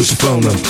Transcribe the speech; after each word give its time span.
What's 0.00 0.16
your 0.16 0.32
phone 0.32 0.40
number? 0.40 0.64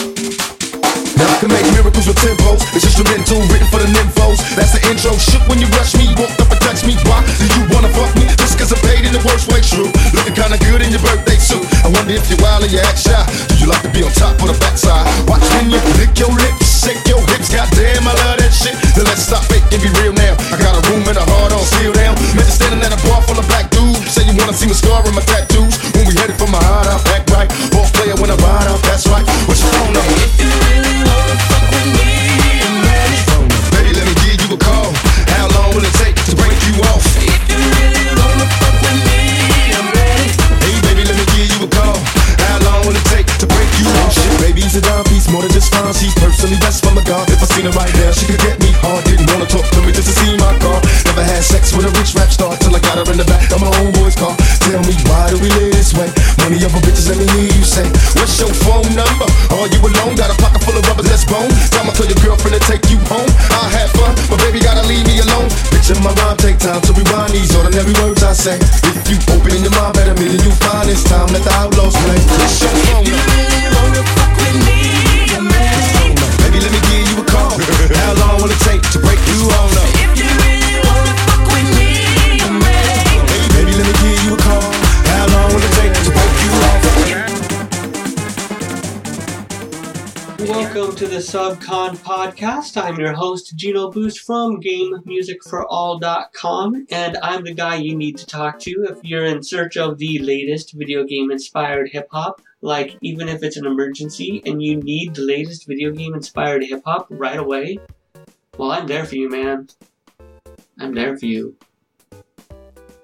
Now 1.14 1.30
I 1.30 1.38
can 1.38 1.54
make 1.54 1.62
miracles 1.70 2.02
with 2.02 2.18
tempos. 2.18 2.66
It's 2.74 2.82
instrumental, 2.82 3.38
written 3.46 3.70
for 3.70 3.78
the 3.78 3.86
nymphos. 3.86 4.42
That's 4.58 4.74
the 4.74 4.82
intro. 4.90 5.14
Shook 5.22 5.46
when 5.46 5.62
you 5.62 5.70
rush 5.78 5.94
me, 5.94 6.10
walked 6.18 6.42
up 6.42 6.50
and 6.50 6.58
touched 6.58 6.82
me. 6.82 6.98
Why 7.06 7.22
do 7.38 7.46
you 7.46 7.62
wanna 7.70 7.94
fuck 7.94 8.10
me? 8.18 8.26
Just 8.42 8.58
cause 8.58 8.74
I 8.74 8.78
paid 8.82 9.06
in 9.06 9.14
the 9.14 9.22
worst 9.22 9.46
way, 9.46 9.62
true. 9.62 9.86
Looking 10.18 10.34
kinda 10.34 10.58
good 10.58 10.82
in 10.82 10.90
your 10.90 10.98
birthday 11.06 11.38
suit. 11.38 11.62
I 11.84 11.88
wonder 11.88 12.12
if 12.12 12.28
you're 12.28 12.40
wild 12.44 12.64
or 12.64 12.70
you 12.70 12.80
act 12.80 13.00
shy. 13.00 13.16
Do 13.48 13.54
you 13.56 13.68
like 13.68 13.82
to 13.82 13.90
be 13.90 14.04
on 14.04 14.12
top 14.12 14.36
or 14.42 14.52
the 14.52 14.58
backside? 14.60 15.06
Watch 15.24 15.44
when 15.56 15.72
you 15.72 15.80
lick 15.96 16.12
your 16.20 16.32
lips, 16.32 16.84
shake 16.84 17.00
your 17.08 17.20
hips. 17.32 17.48
Goddamn, 17.48 18.04
I 18.04 18.14
love 18.24 18.38
that 18.40 18.52
shit. 18.52 18.76
Then 18.92 19.08
let's 19.08 19.24
stop 19.24 19.44
it 19.50 19.64
and 19.72 19.80
be 19.80 19.90
real 20.00 20.12
now. 20.12 20.36
I 20.52 20.56
got 20.60 20.76
a 20.76 20.82
room 20.92 21.04
and 21.08 21.16
a 21.16 21.24
heart 21.24 21.52
on 21.52 21.64
seal 21.64 21.92
down. 21.92 22.16
To 22.16 22.44
standing 22.44 22.82
at 22.84 22.92
a 22.92 23.00
bar 23.08 23.22
full 23.24 23.38
of 23.38 23.46
black 23.48 23.70
dudes. 23.70 24.04
Say 24.12 24.26
you 24.28 24.36
wanna 24.36 24.52
see 24.52 24.66
my 24.66 24.76
scar 24.76 25.00
and 25.04 25.14
my 25.14 25.24
tattoos. 25.24 25.76
When 25.96 26.06
we 26.06 26.14
headed 26.14 26.36
for 26.36 26.48
my 26.48 26.62
heart, 26.62 26.86
I 26.86 26.98
pack 27.04 27.24
right. 27.32 27.48
Boss 27.72 27.90
player 27.92 28.14
when 28.20 28.30
I 28.30 28.36
ride 28.36 28.68
out, 28.68 28.80
that's 28.84 29.08
right. 29.08 29.24
What's 29.48 29.62
your 29.64 29.72
phone 29.80 29.94
number? 29.96 30.14
If 30.20 30.36
you 30.38 30.48
really 30.68 31.09
than. 45.80 45.92
She's 45.96 46.14
personally 46.14 46.58
best 46.60 46.84
from 46.84 46.96
a 46.98 47.04
god. 47.04 47.28
If 47.32 47.40
I 47.40 47.46
seen 47.48 47.64
her 47.64 47.74
right 47.74 47.92
now, 47.96 48.12
she 48.12 48.26
could 48.28 48.40
get 48.40 48.60
me 48.60 48.70
hard. 48.84 49.04
Didn't 49.04 49.28
wanna 49.32 49.48
talk 49.48 49.64
to 49.64 49.80
me 49.80 49.92
just 49.92 50.08
to 50.12 50.14
see 50.14 50.36
my 50.36 50.52
car. 50.60 50.78
Never 51.08 51.24
had 51.24 51.42
sex 51.42 51.72
with 51.72 51.88
a 51.88 51.92
rich 51.96 52.12
rap 52.14 52.30
star 52.30 52.52
till 52.60 52.74
I 52.76 52.80
got 52.80 53.00
her 53.00 53.06
in 53.08 53.18
the 53.18 53.24
back 53.24 53.48
of 53.52 53.60
my 53.60 53.72
homeboy's 53.80 54.16
car. 54.16 54.36
Tell 54.64 54.80
me 54.84 54.94
why 55.08 55.32
do 55.32 55.40
we 55.40 55.48
live 55.56 55.72
this 55.72 55.92
way? 55.96 56.08
Money 56.44 56.60
a 56.60 56.68
bitches, 56.84 57.08
let 57.08 57.16
me 57.16 57.26
hear 57.32 57.48
you 57.48 57.64
say. 57.64 57.86
What's 58.16 58.36
your 58.40 58.52
phone 58.64 58.88
number? 58.92 59.28
Are 59.56 59.68
you 59.68 59.80
alone? 59.80 60.14
Got 60.16 60.32
a 60.32 60.36
pocket 60.36 60.60
full 60.64 60.76
of 60.76 60.84
rubbers, 60.84 61.08
let's 61.08 61.24
bone. 61.24 61.50
Time 61.72 61.88
I 61.88 61.92
tell 61.96 62.08
your 62.08 62.20
girlfriend 62.20 62.60
to 62.60 62.62
take 62.68 62.84
you 62.92 63.00
home. 63.08 63.30
I 63.50 63.68
have 63.72 63.90
fun, 63.96 64.12
but 64.28 64.38
baby 64.44 64.60
gotta 64.60 64.84
leave 64.84 65.06
me 65.06 65.20
alone. 65.24 65.48
Bitch, 65.72 65.88
in 65.92 65.98
my 66.04 66.12
rhyme, 66.20 66.36
take 66.36 66.58
time 66.60 66.80
to 66.84 66.92
rewind 66.92 67.32
these 67.32 67.54
ordinary 67.56 67.94
words 68.04 68.22
I 68.22 68.32
say. 68.36 68.56
If 68.84 69.08
you 69.08 69.18
open 69.32 69.56
in 69.56 69.64
your 69.64 69.74
mind, 69.78 69.94
better 69.96 70.14
me 70.20 70.28
than 70.28 70.40
you 70.44 70.52
find 70.60 70.88
this 70.88 71.04
time. 71.04 71.28
Let 71.32 71.42
the 71.46 71.52
outlaws 71.56 71.96
play. 72.04 72.20
What's 72.36 72.60
your 72.60 72.74
phone 72.84 73.04
number? 73.08 74.19
Baby, 76.50 76.64
let 76.64 76.72
me 76.72 76.80
give 76.80 77.06
you 77.06 77.22
a 77.22 77.24
call. 77.26 77.50
How 77.94 78.12
long 78.18 78.42
will 78.42 78.50
it 78.50 78.58
take 78.66 78.82
to 78.90 78.98
break 78.98 79.20
you 79.30 79.46
on 79.54 79.70
up? 79.70 79.86
If 80.02 80.18
you 80.18 80.26
really 80.26 80.82
wanna 80.82 81.14
fuck 81.22 81.46
with 81.46 81.70
me, 81.78 82.42
I'm 82.42 82.58
ready. 82.58 83.22
Hey, 83.30 83.46
baby, 83.54 83.70
let 83.78 83.86
me 83.86 83.94
give 84.02 84.18
you 84.24 84.34
a 84.34 84.36
call. 84.36 84.66
How 85.06 85.30
long 85.30 85.54
will 85.54 85.62
it 85.62 85.74
take 85.78 85.94
to 85.94 86.10
break 86.10 86.34
you 86.42 86.50
off? 86.66 86.82
Welcome 90.40 90.96
to 90.96 91.06
the 91.06 91.18
Subcon 91.18 91.96
Podcast. 91.98 92.76
I'm 92.76 92.98
your 92.98 93.12
host, 93.12 93.54
Gino 93.54 93.92
Boost 93.92 94.18
from 94.18 94.60
GameMusicForAll.com, 94.60 96.86
and 96.90 97.16
I'm 97.22 97.44
the 97.44 97.54
guy 97.54 97.76
you 97.76 97.94
need 97.94 98.18
to 98.18 98.26
talk 98.26 98.58
to 98.60 98.88
if 98.90 98.98
you're 99.04 99.24
in 99.24 99.44
search 99.44 99.76
of 99.76 99.98
the 99.98 100.18
latest 100.18 100.72
video 100.72 101.04
game 101.04 101.30
inspired 101.30 101.90
hip 101.90 102.08
hop. 102.10 102.42
Like, 102.62 102.96
even 103.00 103.28
if 103.28 103.42
it's 103.42 103.56
an 103.56 103.66
emergency 103.66 104.42
and 104.44 104.62
you 104.62 104.76
need 104.76 105.14
the 105.14 105.22
latest 105.22 105.66
video 105.66 105.92
game 105.92 106.14
inspired 106.14 106.62
hip 106.62 106.82
hop 106.84 107.06
right 107.08 107.38
away, 107.38 107.78
well, 108.58 108.70
I'm 108.72 108.86
there 108.86 109.04
for 109.04 109.16
you, 109.16 109.30
man. 109.30 109.68
I'm 110.78 110.94
there 110.94 111.16
for 111.16 111.26
you. 111.26 111.56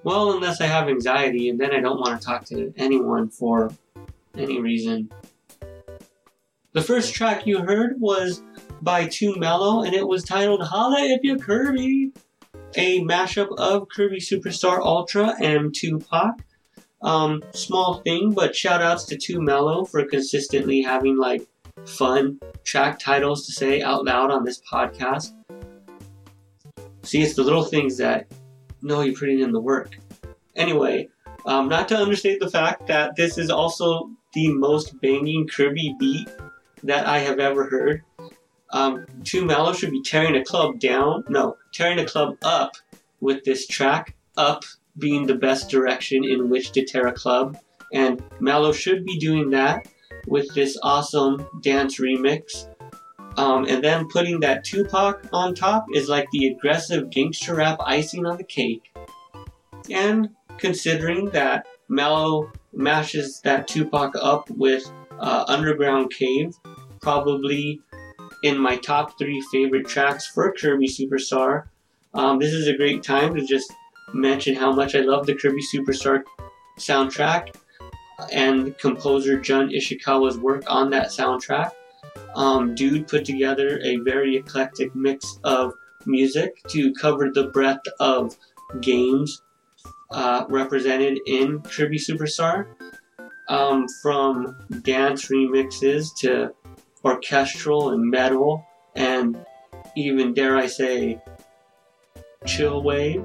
Well, 0.03 0.33
unless 0.33 0.61
I 0.61 0.67
have 0.67 0.89
anxiety, 0.89 1.49
and 1.49 1.59
then 1.59 1.75
I 1.75 1.81
don't 1.81 1.99
want 1.99 2.21
to 2.21 2.25
talk 2.25 2.45
to 2.47 2.73
anyone 2.77 3.29
for 3.29 3.73
any 4.37 4.61
reason. 4.61 5.11
The 6.73 6.83
first 6.83 7.15
track 7.15 7.47
you 7.47 7.61
heard 7.61 7.99
was 7.99 8.43
by 8.83 9.07
Too 9.07 9.35
Mellow, 9.37 9.83
and 9.83 9.95
it 9.95 10.07
was 10.07 10.23
titled 10.23 10.63
Holla 10.63 11.01
If 11.01 11.25
You 11.25 11.39
Kirby, 11.39 12.13
a 12.77 13.01
mashup 13.01 13.57
of 13.57 13.89
Kirby 13.89 14.21
Superstar 14.21 14.79
Ultra 14.81 15.35
and 15.41 15.75
Tupac. 15.75 16.43
Um, 17.07 17.45
small 17.55 18.01
thing, 18.01 18.33
but 18.33 18.57
shout 18.57 18.83
outs 18.83 19.05
to 19.05 19.17
Too 19.17 19.41
Mellow 19.41 19.85
for 19.85 20.05
consistently 20.05 20.83
having 20.83 21.17
like 21.17 21.47
fun 21.87 22.41
track 22.65 22.99
titles 22.99 23.47
to 23.47 23.53
say 23.53 23.81
out 23.81 24.05
loud 24.05 24.33
on 24.33 24.45
this 24.45 24.61
podcast. 24.61 25.33
See, 27.05 27.23
it's 27.23 27.35
the 27.35 27.45
little 27.45 27.63
things 27.63 27.97
that 27.99 28.27
know 28.83 29.03
you're 29.03 29.15
putting 29.15 29.39
in 29.39 29.53
the 29.53 29.61
work. 29.61 29.97
Anyway, 30.57 31.09
um, 31.47 31.69
not 31.69 31.87
to 31.89 31.97
understate 31.97 32.41
the 32.41 32.51
fact 32.51 32.89
that 32.89 33.15
this 33.15 33.39
is 33.39 33.51
also 33.51 34.11
the 34.35 34.53
most 34.53 35.01
banging 35.01 35.47
Kirby 35.47 35.95
beat 36.01 36.29
that 36.83 37.07
I 37.07 37.21
have 37.21 37.39
ever 37.39 37.71
heard. 37.71 38.03
Um, 38.73 39.07
Too 39.23 39.45
Mellow 39.45 39.73
should 39.73 39.93
be 39.93 40.03
tearing 40.03 40.35
a 40.35 40.45
club 40.45 40.81
down. 40.81 41.23
No, 41.29 41.57
tearing 41.73 42.01
a 42.01 42.05
club 42.05 42.37
up 42.43 42.73
with 43.21 43.45
this 43.45 43.65
track. 43.69 44.17
Up 44.37 44.65
being 44.99 45.27
the 45.27 45.35
best 45.35 45.71
direction 45.71 46.25
in 46.25 46.49
which 46.49 46.73
to 46.73 46.85
tear 46.85 47.07
a 47.07 47.13
club. 47.13 47.59
And 47.93 48.23
Mellow 48.41 48.73
should 48.73 49.05
be 49.05 49.19
doing 49.19 49.51
that 49.51 49.87
with 50.27 50.53
this 50.55 50.79
awesome 50.83 51.47
dance 51.63 52.01
remix. 52.01 52.69
Um, 53.37 53.67
and 53.69 53.85
then 53.85 54.09
putting 54.09 54.41
that 54.41 54.65
Tupac 54.65 55.29
on 55.33 55.55
top 55.55 55.87
is 55.95 56.09
like 56.09 56.27
the 56.33 56.47
aggressive 56.49 57.11
gangster 57.11 57.55
rap 57.55 57.79
icing 57.81 58.27
on 58.27 58.39
the 58.39 58.45
cake. 58.45 58.95
And 59.91 60.31
considering 60.59 61.31
that 61.31 61.67
Mellow 61.89 62.51
mashes 62.73 63.41
that 63.43 63.69
Tupac 63.69 64.15
up 64.21 64.51
with 64.51 64.91
uh, 65.19 65.45
Underground 65.49 66.11
Cave, 66.11 66.55
probably 67.01 67.81
in 68.43 68.59
my 68.59 68.77
top 68.77 69.19
three 69.19 69.41
favorite 69.53 69.87
tracks 69.87 70.27
for 70.27 70.53
Kirby 70.53 70.89
Superstar. 70.89 71.65
Um, 72.15 72.39
this 72.39 72.53
is 72.53 72.69
a 72.69 72.77
great 72.77 73.03
time 73.03 73.35
to 73.35 73.45
just 73.45 73.73
mention 74.13 74.55
how 74.55 74.73
much 74.73 74.95
I 74.95 75.01
love 75.01 75.27
the 75.27 75.35
Kirby 75.35 75.63
Superstar 75.63 76.23
soundtrack 76.79 77.55
and 78.33 78.77
composer 78.79 79.39
Jun 79.39 79.71
Ishikawa's 79.71 80.39
work 80.39 80.65
on 80.67 80.91
that 80.91 81.09
soundtrack. 81.09 81.73
Um, 82.35 82.75
Dude 82.75 83.09
put 83.09 83.25
together 83.25 83.81
a 83.83 83.97
very 83.99 84.37
eclectic 84.37 84.95
mix 84.95 85.39
of 85.45 85.75
music 86.07 86.63
to 86.69 86.93
cover 86.95 87.31
the 87.31 87.49
breadth 87.49 87.87
of 88.01 88.37
games 88.81 89.43
uh, 90.11 90.45
represented 90.49 91.19
in 91.27 91.61
Kirby 91.63 91.99
Superstar 91.99 92.67
um, 93.49 93.87
from 94.03 94.57
dance 94.83 95.27
remixes 95.27 96.15
to 96.19 96.53
orchestral 97.05 97.91
and 97.91 98.11
metal, 98.11 98.65
and 98.95 99.45
even 99.97 100.35
dare 100.35 100.57
I 100.57 100.67
say, 100.67 101.21
chill 102.45 102.83
wave. 102.83 103.25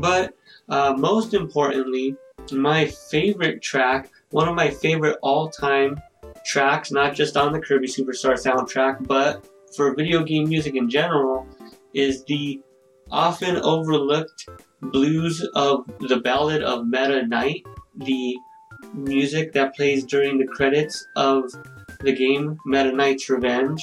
But 0.00 0.34
uh, 0.68 0.94
most 0.96 1.34
importantly, 1.34 2.16
my 2.52 2.86
favorite 2.86 3.62
track, 3.62 4.10
one 4.30 4.48
of 4.48 4.54
my 4.54 4.70
favorite 4.70 5.18
all 5.22 5.50
time 5.50 6.00
tracks, 6.46 6.90
not 6.90 7.14
just 7.14 7.36
on 7.36 7.52
the 7.52 7.60
Kirby 7.60 7.88
Superstar 7.88 8.34
soundtrack, 8.34 9.06
but 9.06 9.46
for 9.76 9.94
video 9.94 10.22
game 10.22 10.48
music 10.48 10.74
in 10.76 10.88
general, 10.88 11.46
is 11.94 12.24
the 12.24 12.60
often 13.10 13.56
overlooked 13.56 14.48
blues 14.80 15.46
of 15.54 15.84
the 16.00 16.20
Ballad 16.20 16.62
of 16.62 16.86
Meta 16.86 17.26
Knight, 17.26 17.66
the 17.96 18.36
music 18.94 19.52
that 19.52 19.74
plays 19.74 20.04
during 20.04 20.38
the 20.38 20.46
credits 20.46 21.06
of 21.16 21.50
the 22.00 22.12
game 22.12 22.58
Meta 22.64 22.92
Knight's 22.92 23.28
Revenge. 23.28 23.82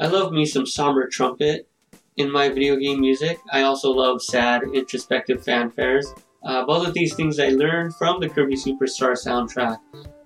I 0.00 0.06
love 0.06 0.32
me 0.32 0.44
some 0.44 0.66
somber 0.66 1.08
trumpet 1.08 1.68
in 2.16 2.30
my 2.30 2.48
video 2.48 2.76
game 2.76 3.00
music. 3.00 3.38
I 3.52 3.62
also 3.62 3.90
love 3.90 4.22
sad, 4.22 4.62
introspective 4.74 5.44
fanfares. 5.44 6.06
Uh, 6.44 6.64
both 6.64 6.86
of 6.86 6.94
these 6.94 7.14
things 7.14 7.38
I 7.38 7.50
learned 7.50 7.94
from 7.94 8.20
the 8.20 8.28
Kirby 8.28 8.56
Superstar 8.56 9.12
soundtrack. 9.12 9.78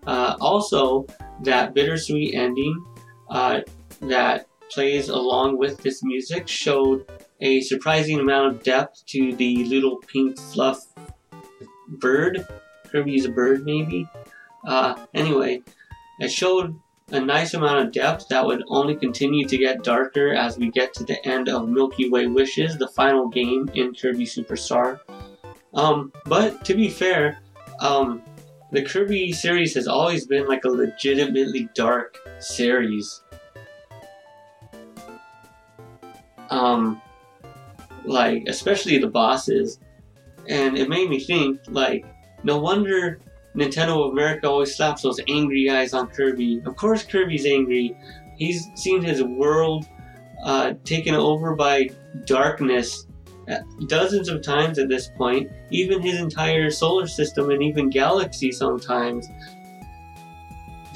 Uh, 0.07 0.37
also, 0.41 1.07
that 1.43 1.75
bittersweet 1.75 2.35
ending 2.35 2.85
uh, 3.29 3.61
that 4.01 4.47
plays 4.71 5.09
along 5.09 5.59
with 5.59 5.79
this 5.83 6.03
music 6.03 6.49
showed 6.49 7.07
a 7.41 7.61
surprising 7.61 8.21
amount 8.21 8.47
of 8.55 8.63
depth 8.63 9.05
to 9.07 9.35
the 9.35 9.65
little 9.65 9.99
pink 9.99 10.39
fluff 10.39 10.87
bird. 11.89 12.47
Kirby's 12.91 13.27
a 13.27 13.31
bird, 13.31 13.65
maybe. 13.65 14.09
Uh, 14.67 15.07
anyway, 15.15 15.63
it 16.19 16.31
showed 16.31 16.79
a 17.13 17.21
nice 17.21 17.55
amount 17.55 17.79
of 17.79 17.93
depth 17.93 18.27
that 18.29 18.45
would 18.45 18.65
only 18.69 18.97
continue 18.97 19.47
to 19.47 19.57
get 19.57 19.85
darker 19.85 20.35
as 20.35 20.59
we 20.59 20.71
get 20.71 20.93
to 20.95 21.05
the 21.05 21.25
end 21.27 21.49
of 21.49 21.69
Milky 21.69 22.11
Way 22.11 22.27
Wishes, 22.27 22.77
the 22.77 22.89
final 22.89 23.29
game 23.29 23.71
in 23.75 23.95
Kirby 23.95 24.25
Superstar. 24.25 24.99
Um, 25.75 26.13
but 26.25 26.65
to 26.65 26.75
be 26.75 26.89
fair, 26.89 27.39
um, 27.79 28.23
the 28.73 28.83
Kirby 28.83 29.33
series 29.33 29.75
has 29.75 29.87
always 29.87 30.27
been 30.27 30.49
like 30.49 30.65
a 30.65 30.69
legitimately 30.69 31.69
dark 31.75 32.19
series. 32.41 33.23
Um, 36.51 37.01
like 38.05 38.45
especially 38.49 38.99
the 38.99 39.07
bosses, 39.07 39.79
and 40.49 40.77
it 40.77 40.89
made 40.89 41.09
me 41.09 41.21
think 41.21 41.61
like 41.69 42.05
No 42.43 42.59
wonder 42.59 43.21
Nintendo 43.57 44.07
of 44.07 44.13
America 44.13 44.49
always 44.49 44.77
slaps 44.77 45.03
those 45.03 45.21
angry 45.29 45.71
eyes 45.71 45.95
on 45.95 46.09
Kirby. 46.09 46.63
Of 46.67 46.77
course, 46.77 47.03
Kirby's 47.05 47.47
angry. 47.47 47.97
He's 48.37 48.69
seen 48.75 49.03
his 49.03 49.23
world 49.23 49.87
uh, 50.45 50.75
taken 50.85 51.15
over 51.15 51.57
by 51.57 51.89
darkness 52.27 53.07
uh, 53.49 53.59
dozens 53.87 54.29
of 54.29 54.43
times 54.43 54.79
at 54.79 54.89
this 54.89 55.09
point, 55.09 55.51
even 55.71 56.03
his 56.03 56.21
entire 56.21 56.71
solar 56.71 57.07
system 57.07 57.51
and 57.51 57.63
even 57.63 57.89
galaxy 57.89 58.53
sometimes. 58.53 59.29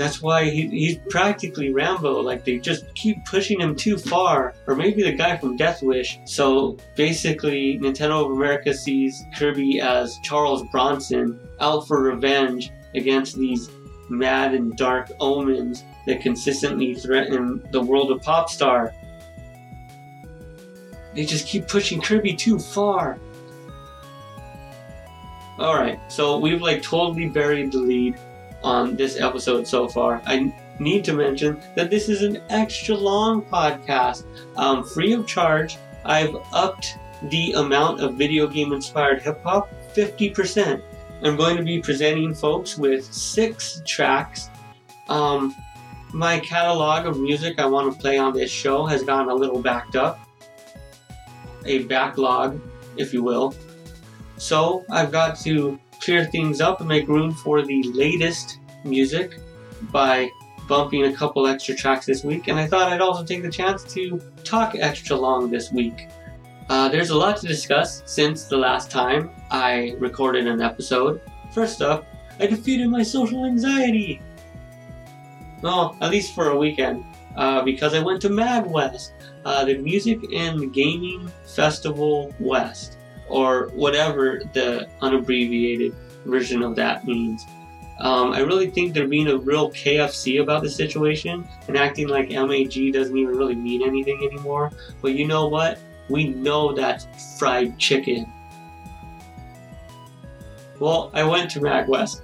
That's 0.00 0.22
why 0.22 0.48
he, 0.48 0.66
he's 0.68 0.96
practically 1.10 1.74
Rambo. 1.74 2.22
Like 2.22 2.42
they 2.42 2.58
just 2.58 2.86
keep 2.94 3.22
pushing 3.26 3.60
him 3.60 3.76
too 3.76 3.98
far, 3.98 4.54
or 4.66 4.74
maybe 4.74 5.02
the 5.02 5.12
guy 5.12 5.36
from 5.36 5.58
Death 5.58 5.82
Wish. 5.82 6.18
So 6.24 6.78
basically, 6.96 7.78
Nintendo 7.78 8.24
of 8.24 8.30
America 8.30 8.72
sees 8.72 9.22
Kirby 9.36 9.78
as 9.78 10.18
Charles 10.22 10.62
Bronson 10.72 11.38
out 11.60 11.86
for 11.86 12.00
revenge 12.00 12.70
against 12.94 13.36
these 13.36 13.68
mad 14.08 14.54
and 14.54 14.74
dark 14.74 15.12
omens 15.20 15.84
that 16.06 16.22
consistently 16.22 16.94
threaten 16.94 17.62
the 17.70 17.82
world 17.82 18.10
of 18.10 18.22
Popstar. 18.22 18.94
They 21.14 21.26
just 21.26 21.46
keep 21.46 21.68
pushing 21.68 22.00
Kirby 22.00 22.36
too 22.36 22.58
far. 22.58 23.18
Alright, 25.58 26.00
so 26.10 26.38
we've 26.38 26.62
like 26.62 26.82
totally 26.82 27.28
buried 27.28 27.72
the 27.72 27.78
lead 27.80 28.18
on 28.62 28.96
this 28.96 29.18
episode 29.20 29.66
so 29.66 29.88
far. 29.88 30.22
I 30.26 30.52
need 30.78 31.04
to 31.04 31.12
mention 31.12 31.60
that 31.76 31.90
this 31.90 32.08
is 32.08 32.22
an 32.22 32.42
extra 32.48 32.94
long 32.94 33.42
podcast, 33.42 34.24
um, 34.56 34.84
free 34.84 35.12
of 35.12 35.26
charge. 35.26 35.76
I've 36.04 36.34
upped 36.52 36.96
the 37.24 37.52
amount 37.52 38.00
of 38.00 38.14
video 38.14 38.46
game 38.46 38.72
inspired 38.72 39.22
hip 39.22 39.42
hop 39.42 39.70
50%. 39.94 40.82
I'm 41.22 41.36
going 41.36 41.56
to 41.56 41.62
be 41.62 41.80
presenting 41.80 42.34
folks 42.34 42.78
with 42.78 43.04
six 43.12 43.82
tracks. 43.86 44.48
Um, 45.08 45.54
my 46.12 46.40
catalog 46.40 47.06
of 47.06 47.20
music 47.20 47.58
I 47.58 47.66
want 47.66 47.92
to 47.92 48.00
play 48.00 48.16
on 48.16 48.32
this 48.32 48.50
show 48.50 48.86
has 48.86 49.02
gotten 49.02 49.28
a 49.28 49.34
little 49.34 49.60
backed 49.60 49.96
up, 49.96 50.18
a 51.66 51.84
backlog, 51.84 52.60
if 52.96 53.12
you 53.12 53.22
will. 53.22 53.54
So 54.38 54.84
I've 54.90 55.12
got 55.12 55.36
to 55.40 55.78
clear 56.00 56.24
things 56.24 56.60
up 56.60 56.80
and 56.80 56.88
make 56.88 57.08
room 57.08 57.32
for 57.32 57.62
the 57.62 57.82
latest 57.94 58.58
music 58.84 59.38
by 59.92 60.30
bumping 60.68 61.04
a 61.04 61.12
couple 61.12 61.46
extra 61.46 61.74
tracks 61.74 62.06
this 62.06 62.24
week. 62.24 62.48
And 62.48 62.58
I 62.58 62.66
thought 62.66 62.92
I'd 62.92 63.00
also 63.00 63.24
take 63.24 63.42
the 63.42 63.50
chance 63.50 63.82
to 63.94 64.20
talk 64.44 64.74
extra 64.74 65.16
long 65.16 65.50
this 65.50 65.72
week. 65.72 66.08
Uh, 66.68 66.88
there's 66.88 67.10
a 67.10 67.16
lot 67.16 67.36
to 67.38 67.46
discuss 67.48 68.02
since 68.06 68.44
the 68.44 68.56
last 68.56 68.90
time 68.90 69.30
I 69.50 69.96
recorded 69.98 70.46
an 70.46 70.62
episode. 70.62 71.20
First 71.52 71.82
up, 71.82 72.06
I 72.38 72.46
defeated 72.46 72.88
my 72.88 73.02
social 73.02 73.44
anxiety. 73.44 74.22
Well, 75.62 75.96
at 76.00 76.10
least 76.10 76.34
for 76.34 76.50
a 76.50 76.56
weekend, 76.56 77.04
uh, 77.36 77.62
because 77.62 77.92
I 77.92 77.98
went 77.98 78.22
to 78.22 78.28
MagWest, 78.28 79.10
uh, 79.44 79.64
the 79.64 79.78
Music 79.78 80.20
and 80.32 80.72
Gaming 80.72 81.30
Festival 81.44 82.32
West, 82.38 82.98
or 83.30 83.68
whatever 83.74 84.42
the 84.52 84.88
unabbreviated 85.00 85.94
version 86.26 86.62
of 86.62 86.76
that 86.76 87.06
means. 87.06 87.46
Um, 88.00 88.32
I 88.32 88.40
really 88.40 88.70
think 88.70 88.94
they're 88.94 89.06
being 89.06 89.28
a 89.28 89.36
real 89.36 89.70
KFC 89.70 90.40
about 90.40 90.62
the 90.62 90.70
situation 90.70 91.46
and 91.68 91.76
acting 91.76 92.08
like 92.08 92.30
MAG 92.30 92.92
doesn't 92.92 93.16
even 93.16 93.36
really 93.36 93.54
mean 93.54 93.82
anything 93.82 94.18
anymore. 94.30 94.70
But 95.02 95.12
you 95.12 95.26
know 95.26 95.48
what? 95.48 95.78
We 96.08 96.28
know 96.28 96.72
that's 96.72 97.06
fried 97.38 97.78
chicken. 97.78 98.32
Well, 100.78 101.10
I 101.12 101.24
went 101.24 101.50
to 101.52 101.60
MagWest, 101.60 102.22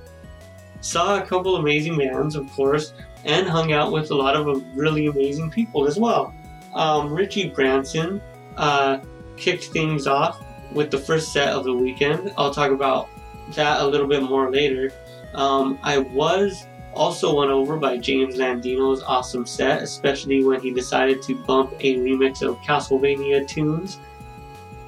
saw 0.80 1.18
a 1.18 1.26
couple 1.26 1.56
amazing 1.56 1.98
bands, 1.98 2.36
of 2.36 2.50
course, 2.52 2.94
and 3.26 3.46
hung 3.46 3.72
out 3.72 3.92
with 3.92 4.10
a 4.10 4.14
lot 4.14 4.34
of 4.34 4.46
really 4.74 5.06
amazing 5.08 5.50
people 5.50 5.86
as 5.86 5.98
well. 5.98 6.34
Um, 6.74 7.12
Richie 7.12 7.50
Branson 7.50 8.22
uh, 8.56 9.00
kicked 9.36 9.64
things 9.64 10.06
off 10.06 10.42
with 10.72 10.90
the 10.90 10.98
first 10.98 11.32
set 11.32 11.48
of 11.48 11.64
the 11.64 11.72
weekend. 11.72 12.32
I'll 12.36 12.52
talk 12.52 12.70
about 12.70 13.08
that 13.54 13.80
a 13.80 13.86
little 13.86 14.06
bit 14.06 14.22
more 14.22 14.50
later. 14.50 14.92
Um, 15.34 15.78
I 15.82 15.98
was 15.98 16.66
also 16.94 17.34
won 17.34 17.50
over 17.50 17.76
by 17.76 17.98
James 17.98 18.36
Landino's 18.36 19.02
awesome 19.02 19.46
set, 19.46 19.82
especially 19.82 20.42
when 20.44 20.60
he 20.60 20.72
decided 20.72 21.22
to 21.22 21.34
bump 21.44 21.72
a 21.80 21.96
remix 21.96 22.42
of 22.42 22.56
Castlevania 22.58 23.46
tunes. 23.46 23.98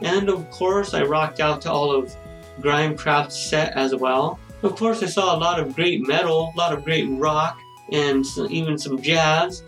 And 0.00 0.28
of 0.28 0.50
course, 0.50 0.94
I 0.94 1.02
rocked 1.02 1.40
out 1.40 1.60
to 1.62 1.72
all 1.72 1.94
of 1.94 2.14
Grimecraft's 2.60 3.38
set 3.38 3.76
as 3.76 3.94
well. 3.94 4.38
Of 4.62 4.74
course, 4.76 5.02
I 5.02 5.06
saw 5.06 5.36
a 5.36 5.38
lot 5.38 5.60
of 5.60 5.74
great 5.74 6.06
metal, 6.06 6.52
a 6.54 6.58
lot 6.58 6.72
of 6.72 6.84
great 6.84 7.08
rock, 7.10 7.58
and 7.92 8.26
so- 8.26 8.48
even 8.48 8.78
some 8.78 9.00
jazz. 9.00 9.62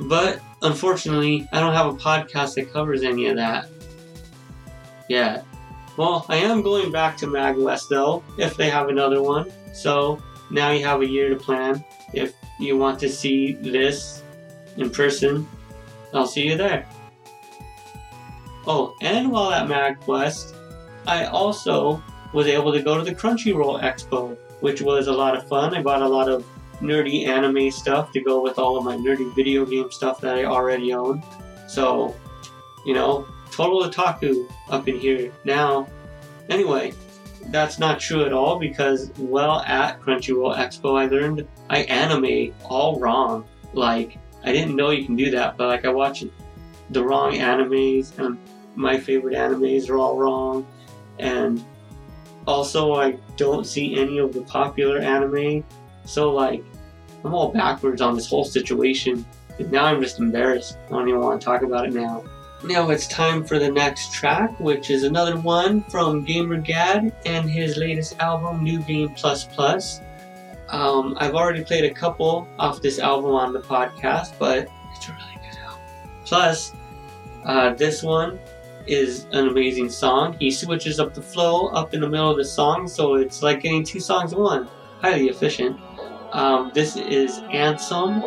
But 0.00 0.40
unfortunately, 0.62 1.48
I 1.52 1.60
don't 1.60 1.74
have 1.74 1.86
a 1.86 1.94
podcast 1.96 2.54
that 2.54 2.72
covers 2.72 3.02
any 3.02 3.26
of 3.28 3.36
that 3.36 3.68
yet. 5.08 5.44
Well, 5.96 6.24
I 6.28 6.36
am 6.36 6.62
going 6.62 6.90
back 6.90 7.16
to 7.18 7.26
MagWest 7.26 7.88
though, 7.88 8.22
if 8.38 8.56
they 8.56 8.70
have 8.70 8.88
another 8.88 9.22
one. 9.22 9.50
So 9.72 10.22
now 10.50 10.70
you 10.70 10.84
have 10.84 11.02
a 11.02 11.06
year 11.06 11.28
to 11.28 11.36
plan. 11.36 11.84
If 12.12 12.34
you 12.58 12.76
want 12.76 12.98
to 13.00 13.08
see 13.08 13.52
this 13.52 14.22
in 14.76 14.90
person, 14.90 15.46
I'll 16.14 16.26
see 16.26 16.46
you 16.46 16.56
there. 16.56 16.86
Oh, 18.66 18.94
and 19.00 19.30
while 19.30 19.52
at 19.52 19.68
MagWest, 19.68 20.54
I 21.06 21.26
also 21.26 22.02
was 22.32 22.46
able 22.46 22.72
to 22.72 22.80
go 22.80 22.96
to 22.96 23.04
the 23.04 23.14
Crunchyroll 23.14 23.82
Expo, 23.82 24.36
which 24.60 24.80
was 24.80 25.08
a 25.08 25.12
lot 25.12 25.36
of 25.36 25.48
fun. 25.48 25.74
I 25.74 25.82
bought 25.82 26.02
a 26.02 26.08
lot 26.08 26.28
of 26.28 26.46
nerdy 26.80 27.26
anime 27.26 27.70
stuff 27.70 28.12
to 28.12 28.20
go 28.20 28.40
with 28.42 28.58
all 28.58 28.76
of 28.76 28.84
my 28.84 28.96
nerdy 28.96 29.34
video 29.34 29.64
game 29.64 29.90
stuff 29.90 30.20
that 30.20 30.36
I 30.36 30.44
already 30.44 30.92
own. 30.92 31.22
So, 31.66 32.14
you 32.86 32.94
know, 32.94 33.26
total 33.52 33.84
otaku 33.84 34.50
up 34.70 34.88
in 34.88 34.98
here 34.98 35.32
now. 35.44 35.86
Anyway, 36.48 36.92
that's 37.46 37.78
not 37.78 38.00
true 38.00 38.24
at 38.24 38.32
all 38.32 38.58
because, 38.58 39.10
well, 39.18 39.60
at 39.60 40.00
Crunchyroll 40.00 40.56
Expo, 40.56 40.98
I 41.00 41.06
learned 41.06 41.46
I 41.70 41.78
anime 41.84 42.54
all 42.64 42.98
wrong. 42.98 43.44
Like, 43.72 44.18
I 44.44 44.52
didn't 44.52 44.76
know 44.76 44.90
you 44.90 45.04
can 45.04 45.16
do 45.16 45.30
that, 45.30 45.56
but 45.56 45.68
like, 45.68 45.84
I 45.84 45.90
watch 45.90 46.24
the 46.90 47.04
wrong 47.04 47.32
animes, 47.32 48.18
and 48.18 48.38
my 48.74 48.98
favorite 48.98 49.36
animes 49.36 49.88
are 49.88 49.98
all 49.98 50.16
wrong. 50.16 50.66
And 51.18 51.64
also, 52.46 52.94
I 52.94 53.12
don't 53.36 53.66
see 53.66 54.00
any 54.00 54.18
of 54.18 54.32
the 54.32 54.42
popular 54.42 54.98
anime, 54.98 55.64
so 56.04 56.32
like, 56.32 56.64
I'm 57.24 57.34
all 57.34 57.52
backwards 57.52 58.00
on 58.02 58.16
this 58.16 58.28
whole 58.28 58.44
situation. 58.44 59.24
Now 59.70 59.84
I'm 59.84 60.02
just 60.02 60.18
embarrassed. 60.18 60.76
I 60.86 60.90
don't 60.90 61.08
even 61.08 61.20
want 61.20 61.40
to 61.40 61.44
talk 61.44 61.62
about 61.62 61.86
it 61.86 61.92
now. 61.92 62.24
Now 62.64 62.90
it's 62.90 63.08
time 63.08 63.44
for 63.44 63.58
the 63.58 63.70
next 63.70 64.12
track, 64.12 64.58
which 64.60 64.88
is 64.88 65.02
another 65.02 65.36
one 65.36 65.82
from 65.82 66.22
Gamer 66.22 66.58
Gad 66.58 67.12
and 67.26 67.50
his 67.50 67.76
latest 67.76 68.16
album, 68.20 68.62
New 68.62 68.78
Game 68.80 69.08
Plus 69.14 69.44
Plus. 69.44 70.00
Um, 70.68 71.16
I've 71.18 71.34
already 71.34 71.64
played 71.64 71.84
a 71.84 71.92
couple 71.92 72.46
off 72.60 72.80
this 72.80 73.00
album 73.00 73.32
on 73.32 73.52
the 73.52 73.60
podcast, 73.60 74.34
but 74.38 74.68
it's 74.94 75.08
a 75.08 75.12
really 75.12 75.34
good 75.50 75.58
album. 75.58 75.80
Plus, 76.24 76.72
uh, 77.44 77.74
this 77.74 78.00
one 78.04 78.38
is 78.86 79.26
an 79.32 79.48
amazing 79.48 79.90
song. 79.90 80.36
He 80.38 80.52
switches 80.52 81.00
up 81.00 81.14
the 81.14 81.22
flow 81.22 81.66
up 81.68 81.94
in 81.94 82.00
the 82.00 82.08
middle 82.08 82.30
of 82.30 82.36
the 82.36 82.44
song, 82.44 82.86
so 82.86 83.14
it's 83.14 83.42
like 83.42 83.62
getting 83.62 83.82
two 83.82 84.00
songs 84.00 84.32
in 84.32 84.38
one. 84.38 84.68
Highly 85.00 85.28
efficient. 85.28 85.80
Um, 86.30 86.70
this 86.72 86.96
is 86.96 87.40
Ansem, 87.40 88.22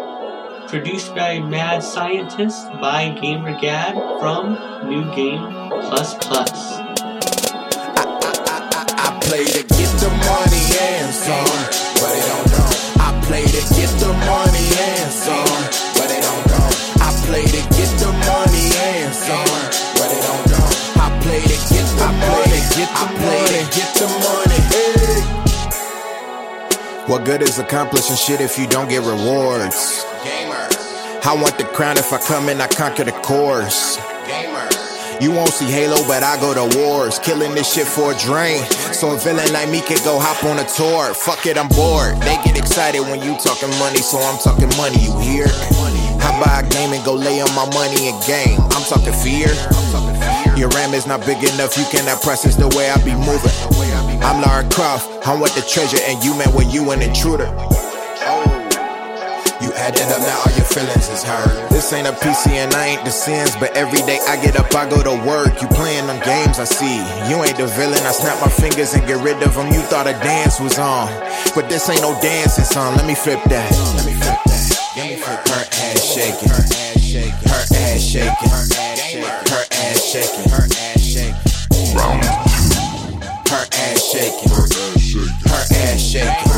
produced 0.67 1.13
by 1.13 1.39
Mad 1.39 1.83
Scientist 1.83 2.69
by 2.81 3.13
GamerGad 3.21 4.19
from 4.19 4.57
New 4.89 5.03
Game 5.13 5.69
Plus 5.69 6.15
Plus. 6.15 6.51
I 8.97 9.19
play 9.21 9.45
to 9.45 9.61
get 9.61 9.91
the 10.01 10.09
money 10.25 10.65
and 10.81 11.13
some, 11.13 11.59
but 12.01 12.13
it 12.17 12.25
don't 12.25 12.49
go. 12.49 12.65
I 12.97 13.13
play 13.27 13.45
to 13.45 13.61
get 13.77 13.91
the 14.01 14.09
money 14.25 14.65
and 14.73 15.11
some, 15.13 15.61
but 15.93 16.09
it 16.09 16.21
don't 16.25 16.45
go. 16.49 16.57
I 16.97 17.13
play 17.29 17.45
to 17.45 17.61
get 17.77 17.91
the 18.01 18.09
money 18.25 18.73
and 18.73 19.13
some, 19.13 19.61
but 20.01 20.09
it 20.09 20.23
don't 20.25 20.49
go. 20.49 20.61
I 20.97 21.13
play 21.21 21.41
to 21.45 21.57
get 21.69 21.87
the 21.93 22.09
money, 22.25 22.59
get 22.73 22.89
the 22.89 23.05
money, 23.21 23.61
get 23.69 23.89
the 24.01 24.07
money. 24.25 24.59
Hey. 24.73 25.21
What 27.07 27.23
good 27.23 27.43
is 27.43 27.59
accomplishing 27.59 28.15
shit 28.15 28.41
if 28.41 28.57
you 28.57 28.65
don't 28.65 28.89
get 28.89 29.03
rewards? 29.03 30.03
I 31.25 31.33
want 31.33 31.57
the 31.57 31.63
crown 31.63 31.97
if 31.97 32.13
I 32.13 32.19
come 32.19 32.49
in, 32.49 32.61
I 32.61 32.67
conquer 32.67 33.03
the 33.03 33.11
course. 33.25 33.97
Gamers, 34.29 35.19
you 35.19 35.31
won't 35.31 35.49
see 35.49 35.65
Halo, 35.65 35.97
but 36.05 36.21
I 36.21 36.39
go 36.39 36.53
to 36.53 36.77
wars. 36.77 37.17
Killing 37.17 37.55
this 37.55 37.73
shit 37.73 37.87
for 37.87 38.13
a 38.13 38.17
drain. 38.21 38.61
So 38.93 39.09
a 39.09 39.17
villain 39.17 39.51
like 39.51 39.67
me 39.73 39.81
could 39.81 40.05
go 40.05 40.21
hop 40.21 40.45
on 40.45 40.61
a 40.61 40.67
tour. 40.77 41.15
Fuck 41.15 41.47
it, 41.49 41.57
I'm 41.57 41.67
bored. 41.73 42.21
They 42.21 42.37
get 42.45 42.55
excited 42.61 43.01
when 43.01 43.25
you 43.25 43.33
talking 43.41 43.73
money, 43.81 44.05
so 44.05 44.21
I'm 44.21 44.37
talking 44.37 44.69
money, 44.77 45.01
you 45.01 45.17
hear? 45.17 45.49
I 46.21 46.29
buy 46.37 46.61
a 46.61 46.69
game 46.69 46.93
and 46.93 47.03
go 47.03 47.17
lay 47.17 47.41
on 47.41 47.49
my 47.57 47.65
money 47.73 48.05
in 48.05 48.15
game. 48.29 48.61
I'm 48.77 48.85
talking 48.85 49.17
fear. 49.25 49.49
Your 50.53 50.69
RAM 50.77 50.93
is 50.93 51.09
not 51.09 51.25
big 51.25 51.41
enough, 51.41 51.73
you 51.73 51.89
cannot 51.89 52.21
process 52.21 52.55
the 52.55 52.69
way 52.77 52.93
I 52.93 53.01
be 53.01 53.17
moving. 53.17 53.55
I'm 54.21 54.45
Lara 54.45 54.61
Croft, 54.69 55.09
I'm 55.25 55.41
with 55.41 55.57
the 55.57 55.65
treasure, 55.65 55.97
and 56.05 56.23
you 56.23 56.37
man 56.37 56.53
when 56.53 56.69
you 56.69 56.91
an 56.91 57.01
intruder. 57.01 57.49
You 59.75 59.81
added 59.81 60.07
up, 60.07 60.21
now 60.23 60.39
all 60.39 60.55
your 60.55 60.63
feelings 60.63 61.09
is 61.09 61.21
hurt. 61.21 61.69
This 61.69 61.91
ain't 61.91 62.07
a 62.07 62.13
PC 62.23 62.47
and 62.63 62.73
I 62.73 62.95
ain't 62.95 63.03
the 63.03 63.11
sins, 63.11 63.57
but 63.59 63.75
every 63.75 63.99
day 64.07 64.19
I 64.25 64.41
get 64.41 64.55
up, 64.55 64.73
I 64.73 64.89
go 64.89 65.03
to 65.03 65.11
work. 65.27 65.61
You 65.61 65.67
playing 65.67 66.07
them 66.07 66.23
games, 66.23 66.59
I 66.59 66.63
see. 66.63 67.03
You 67.27 67.43
ain't 67.43 67.57
the 67.57 67.67
villain, 67.67 67.99
I 68.07 68.11
snap 68.11 68.39
my 68.39 68.47
fingers 68.47 68.93
and 68.93 69.05
get 69.05 69.21
rid 69.21 69.43
of 69.43 69.53
them. 69.53 69.67
You 69.73 69.81
thought 69.91 70.07
a 70.07 70.13
dance 70.23 70.61
was 70.61 70.79
on, 70.79 71.11
but 71.53 71.67
this 71.67 71.89
ain't 71.89 72.01
no 72.01 72.17
dancing 72.21 72.63
song. 72.63 72.95
Let 72.95 73.05
me 73.05 73.15
flip 73.15 73.43
that. 73.51 73.69
Let 73.99 74.05
me 74.07 74.15
flip 74.15 74.39
that. 74.47 74.55
Her 74.95 75.67
ass 75.67 76.07
shaking. 76.07 76.47
Her 76.47 76.63
ass 76.63 77.03
shaking. 77.03 77.49
Her 77.51 77.63
ass 77.75 77.99
shaking. 77.99 78.47
Her 78.47 79.65
ass 79.75 79.99
shaking. 79.99 80.49
Her 80.51 80.63
ass 80.71 81.03
shaking. 81.03 81.97
Round 81.97 82.54
Her 83.55 83.65
ass 83.71 84.11
shaking. 84.11 84.49
Her 84.49 84.65
ass 85.71 86.01
shaking. 86.01 86.51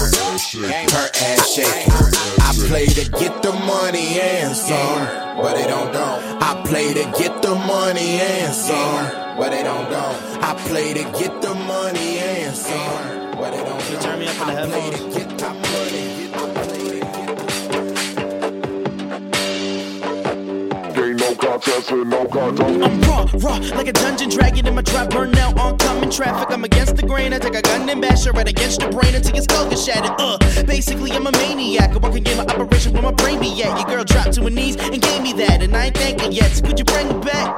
Her 0.95 1.09
ass 1.13 1.53
shaking. 1.53 1.93
I 2.41 2.53
play 2.67 2.87
to 2.87 3.11
get 3.11 3.43
the 3.43 3.53
money 3.53 4.19
and 4.19 4.55
some, 4.55 5.05
but 5.37 5.59
it 5.59 5.67
don't 5.67 5.93
don't. 5.93 6.41
I 6.41 6.59
play 6.65 6.95
to 6.95 7.03
get 7.19 7.43
the 7.43 7.53
money 7.53 8.19
and 8.19 8.51
some, 8.51 9.37
but 9.37 9.53
it 9.53 9.65
don't 9.65 9.91
don't. 9.91 10.43
I 10.43 10.55
play 10.67 10.95
to 10.95 11.03
get 11.19 11.39
the 11.39 11.53
money 11.53 12.17
and 12.17 12.55
some, 12.55 13.31
but 13.37 13.53
it 13.53 13.63
don't 13.63 13.91
don't. 13.91 14.01
turn 14.01 14.17
me 14.17 14.27
up 14.27 14.41
in 14.41 14.47
the 14.47 14.53
headphones? 14.53 15.06
I'm 21.57 23.01
raw, 23.01 23.25
raw, 23.33 23.57
like 23.75 23.87
a 23.87 23.93
dungeon 23.93 24.29
dragon 24.29 24.67
in 24.67 24.75
my 24.75 24.83
trap. 24.83 25.09
Burn 25.09 25.33
out 25.35 25.57
oncoming 25.59 26.11
traffic. 26.11 26.51
I'm 26.51 26.63
against 26.63 26.95
the 26.95 27.01
grain. 27.01 27.33
I 27.33 27.39
take 27.39 27.55
a 27.55 27.63
gun 27.63 27.89
and 27.89 27.99
bash 27.99 28.27
it 28.27 28.33
right 28.33 28.47
against 28.47 28.81
your 28.81 28.91
brain 28.91 29.15
until 29.15 29.33
your 29.33 29.43
skull 29.43 29.67
gets 29.67 29.83
shattered. 29.83 30.13
Uh, 30.19 30.37
basically, 30.65 31.11
I'm 31.13 31.25
a 31.25 31.31
maniac. 31.31 31.91
I 31.91 31.97
walk 31.97 32.15
in 32.15 32.27
of 32.27 32.47
operation 32.47 32.93
where 32.93 33.01
my 33.01 33.11
brain 33.11 33.39
be 33.39 33.49
at. 33.63 33.75
Your 33.75 33.87
girl 33.87 34.03
dropped 34.03 34.33
to 34.33 34.43
her 34.43 34.51
knees 34.51 34.75
and 34.75 35.01
gave 35.01 35.23
me 35.23 35.33
that, 35.33 35.63
and 35.63 35.75
I 35.75 35.85
ain't 35.85 35.97
thanking 35.97 36.31
yet. 36.31 36.51
So 36.51 36.63
could 36.63 36.77
you 36.77 36.85
bring 36.85 37.07
it 37.07 37.25
back? 37.25 37.55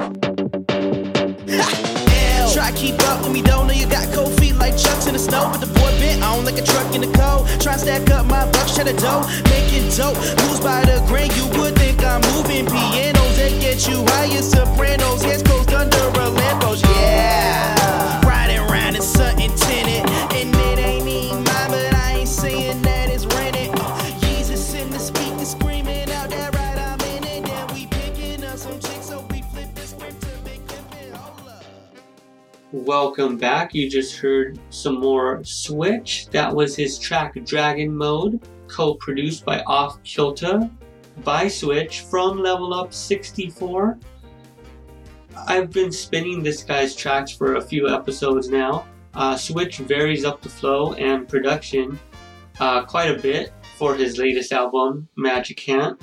Try 2.54 2.72
keep 2.72 2.98
up 3.10 3.22
with 3.22 3.32
me 3.32 3.42
though. 3.42 3.66
Know 3.66 3.74
you 3.74 3.86
got 3.86 4.08
cold 4.14 4.32
feet 4.40 4.56
like 4.56 4.78
chucks 4.78 5.08
in 5.08 5.12
the 5.12 5.18
snow, 5.18 5.50
but 5.52 5.60
the 5.60 5.66
boy 5.78 5.92
bent 6.00 6.24
on 6.24 6.46
like 6.46 6.56
a 6.56 6.62
truck 6.62 6.94
in 6.94 7.02
the 7.02 7.12
cold. 7.18 7.46
Try 7.60 7.76
stack 7.76 8.08
up 8.10 8.24
my 8.24 8.46
bucks, 8.50 8.74
shut 8.76 8.86
the 8.86 8.94
dough, 8.94 9.28
making 9.52 9.92
dope. 9.92 10.16
Lose 10.48 10.60
by 10.60 10.84
the 10.86 11.04
grain, 11.06 11.30
you 11.36 11.44
would 11.60 11.76
think 11.76 12.02
I'm 12.02 12.22
moving 12.32 12.64
pianos 12.64 13.19
that 13.40 13.58
get 13.58 13.88
you 13.88 14.04
higher. 14.08 14.42
Sopranos, 14.42 15.24
yes, 15.24 15.42
coast 15.42 15.72
under 15.72 15.96
a 15.96 16.76
yeah. 16.94 18.20
Riding 18.26 18.58
around 18.58 18.96
in 18.96 19.02
something 19.02 19.50
tinted, 19.56 20.04
and 20.36 20.54
it 20.54 20.78
ain't 20.78 21.08
even 21.08 21.44
mine, 21.44 21.70
but 21.70 21.94
I 21.94 22.18
ain't 22.18 22.28
saying 22.28 22.82
that 22.82 23.08
it's 23.08 23.24
rented. 23.24 23.70
Uh, 23.72 24.20
Jesus 24.20 24.74
in 24.74 24.90
the 24.90 24.98
speaker 24.98 25.44
screaming 25.44 26.10
out 26.10 26.28
that 26.28 26.54
right, 26.54 26.78
I'm 26.78 27.00
in 27.16 27.24
it. 27.24 27.46
Then 27.46 27.66
we 27.74 27.86
picking 27.86 28.44
up 28.44 28.58
some 28.58 28.78
chicks, 28.78 29.06
so 29.06 29.26
we 29.30 29.40
flip 29.42 29.74
the 29.74 29.86
script 29.86 30.20
to. 30.20 30.28
Welcome 32.72 33.36
back. 33.36 33.74
You 33.74 33.88
just 33.88 34.18
heard 34.18 34.58
some 34.68 35.00
more 35.00 35.42
Switch. 35.44 36.28
That 36.30 36.54
was 36.54 36.76
his 36.76 36.98
track 36.98 37.34
Dragon 37.44 37.96
Mode, 37.96 38.38
co 38.68 38.94
produced 38.94 39.46
by 39.46 39.62
Off 39.62 40.00
Kilta 40.02 40.70
by 41.24 41.48
Switch 41.48 42.00
from 42.00 42.38
Level 42.38 42.74
Up 42.74 42.92
64. 42.92 43.98
I've 45.46 45.70
been 45.70 45.92
spinning 45.92 46.42
this 46.42 46.62
guy's 46.62 46.94
tracks 46.94 47.30
for 47.30 47.56
a 47.56 47.60
few 47.60 47.88
episodes 47.88 48.48
now. 48.48 48.86
Uh, 49.14 49.36
Switch 49.36 49.78
varies 49.78 50.24
up 50.24 50.42
the 50.42 50.48
flow 50.48 50.92
and 50.94 51.28
production 51.28 51.98
uh, 52.58 52.84
quite 52.84 53.10
a 53.10 53.20
bit 53.20 53.52
for 53.76 53.94
his 53.94 54.18
latest 54.18 54.52
album, 54.52 55.08
Magic 55.16 55.58
Hand, 55.60 55.96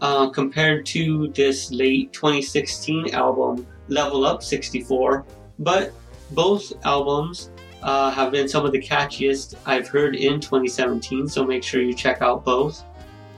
uh, 0.00 0.28
compared 0.30 0.84
to 0.86 1.28
this 1.28 1.70
late 1.70 2.12
2016 2.12 3.14
album, 3.14 3.66
Level 3.88 4.26
Up 4.26 4.42
64 4.42 5.24
but 5.58 5.92
both 6.32 6.72
albums 6.84 7.50
uh, 7.82 8.10
have 8.10 8.32
been 8.32 8.48
some 8.48 8.64
of 8.66 8.72
the 8.72 8.80
catchiest 8.80 9.54
I've 9.64 9.88
heard 9.88 10.16
in 10.16 10.40
2017, 10.40 11.28
so 11.28 11.44
make 11.44 11.62
sure 11.62 11.82
you 11.82 11.94
check 11.94 12.20
out 12.20 12.44
both. 12.44 12.84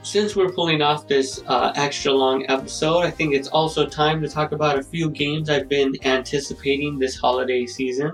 Since 0.01 0.35
we're 0.35 0.49
pulling 0.49 0.81
off 0.81 1.07
this 1.07 1.43
uh, 1.47 1.73
extra 1.75 2.11
long 2.11 2.45
episode, 2.49 3.01
I 3.01 3.11
think 3.11 3.33
it's 3.33 3.49
also 3.49 3.85
time 3.85 4.21
to 4.21 4.29
talk 4.29 4.53
about 4.53 4.79
a 4.79 4.83
few 4.83 5.09
games 5.09 5.49
I've 5.49 5.67
been 5.67 5.93
anticipating 6.05 6.97
this 6.97 7.17
holiday 7.17 7.65
season, 7.65 8.13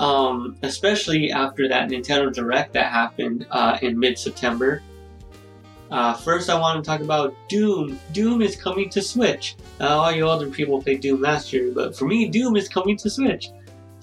um, 0.00 0.56
especially 0.62 1.30
after 1.30 1.68
that 1.68 1.88
Nintendo 1.88 2.32
Direct 2.32 2.72
that 2.72 2.86
happened 2.86 3.46
uh, 3.52 3.78
in 3.80 3.98
mid 3.98 4.18
September. 4.18 4.82
Uh, 5.90 6.14
first, 6.14 6.50
I 6.50 6.58
want 6.58 6.82
to 6.82 6.88
talk 6.88 7.00
about 7.00 7.32
Doom. 7.48 8.00
Doom 8.12 8.42
is 8.42 8.56
coming 8.56 8.90
to 8.90 9.00
Switch. 9.00 9.54
Uh, 9.80 9.88
all 9.88 10.10
you 10.10 10.28
other 10.28 10.50
people 10.50 10.82
played 10.82 11.00
Doom 11.00 11.20
last 11.20 11.52
year, 11.52 11.70
but 11.72 11.96
for 11.96 12.06
me, 12.06 12.28
Doom 12.28 12.56
is 12.56 12.68
coming 12.68 12.96
to 12.96 13.08
Switch. 13.08 13.50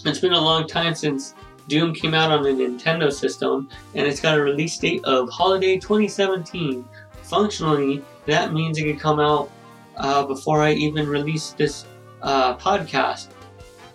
It's 0.06 0.20
been 0.20 0.34
a 0.34 0.40
long 0.40 0.66
time 0.66 0.96
since 0.96 1.36
Doom 1.68 1.94
came 1.94 2.14
out 2.14 2.32
on 2.32 2.46
a 2.46 2.50
Nintendo 2.50 3.12
system, 3.12 3.70
and 3.96 4.08
it's 4.08 4.22
got 4.22 4.38
a 4.38 4.42
release 4.42 4.78
date 4.78 5.04
of 5.04 5.30
holiday 5.30 5.78
2017. 5.78 6.86
Functionally, 7.32 8.04
that 8.26 8.52
means 8.52 8.78
it 8.78 8.84
could 8.84 9.00
come 9.00 9.22
out 9.22 9.50
uh, 9.96 10.26
before 10.26 10.62
I 10.62 10.74
even 10.74 11.08
release 11.08 11.52
this 11.52 11.86
uh, 12.22 12.58
podcast. 12.58 13.30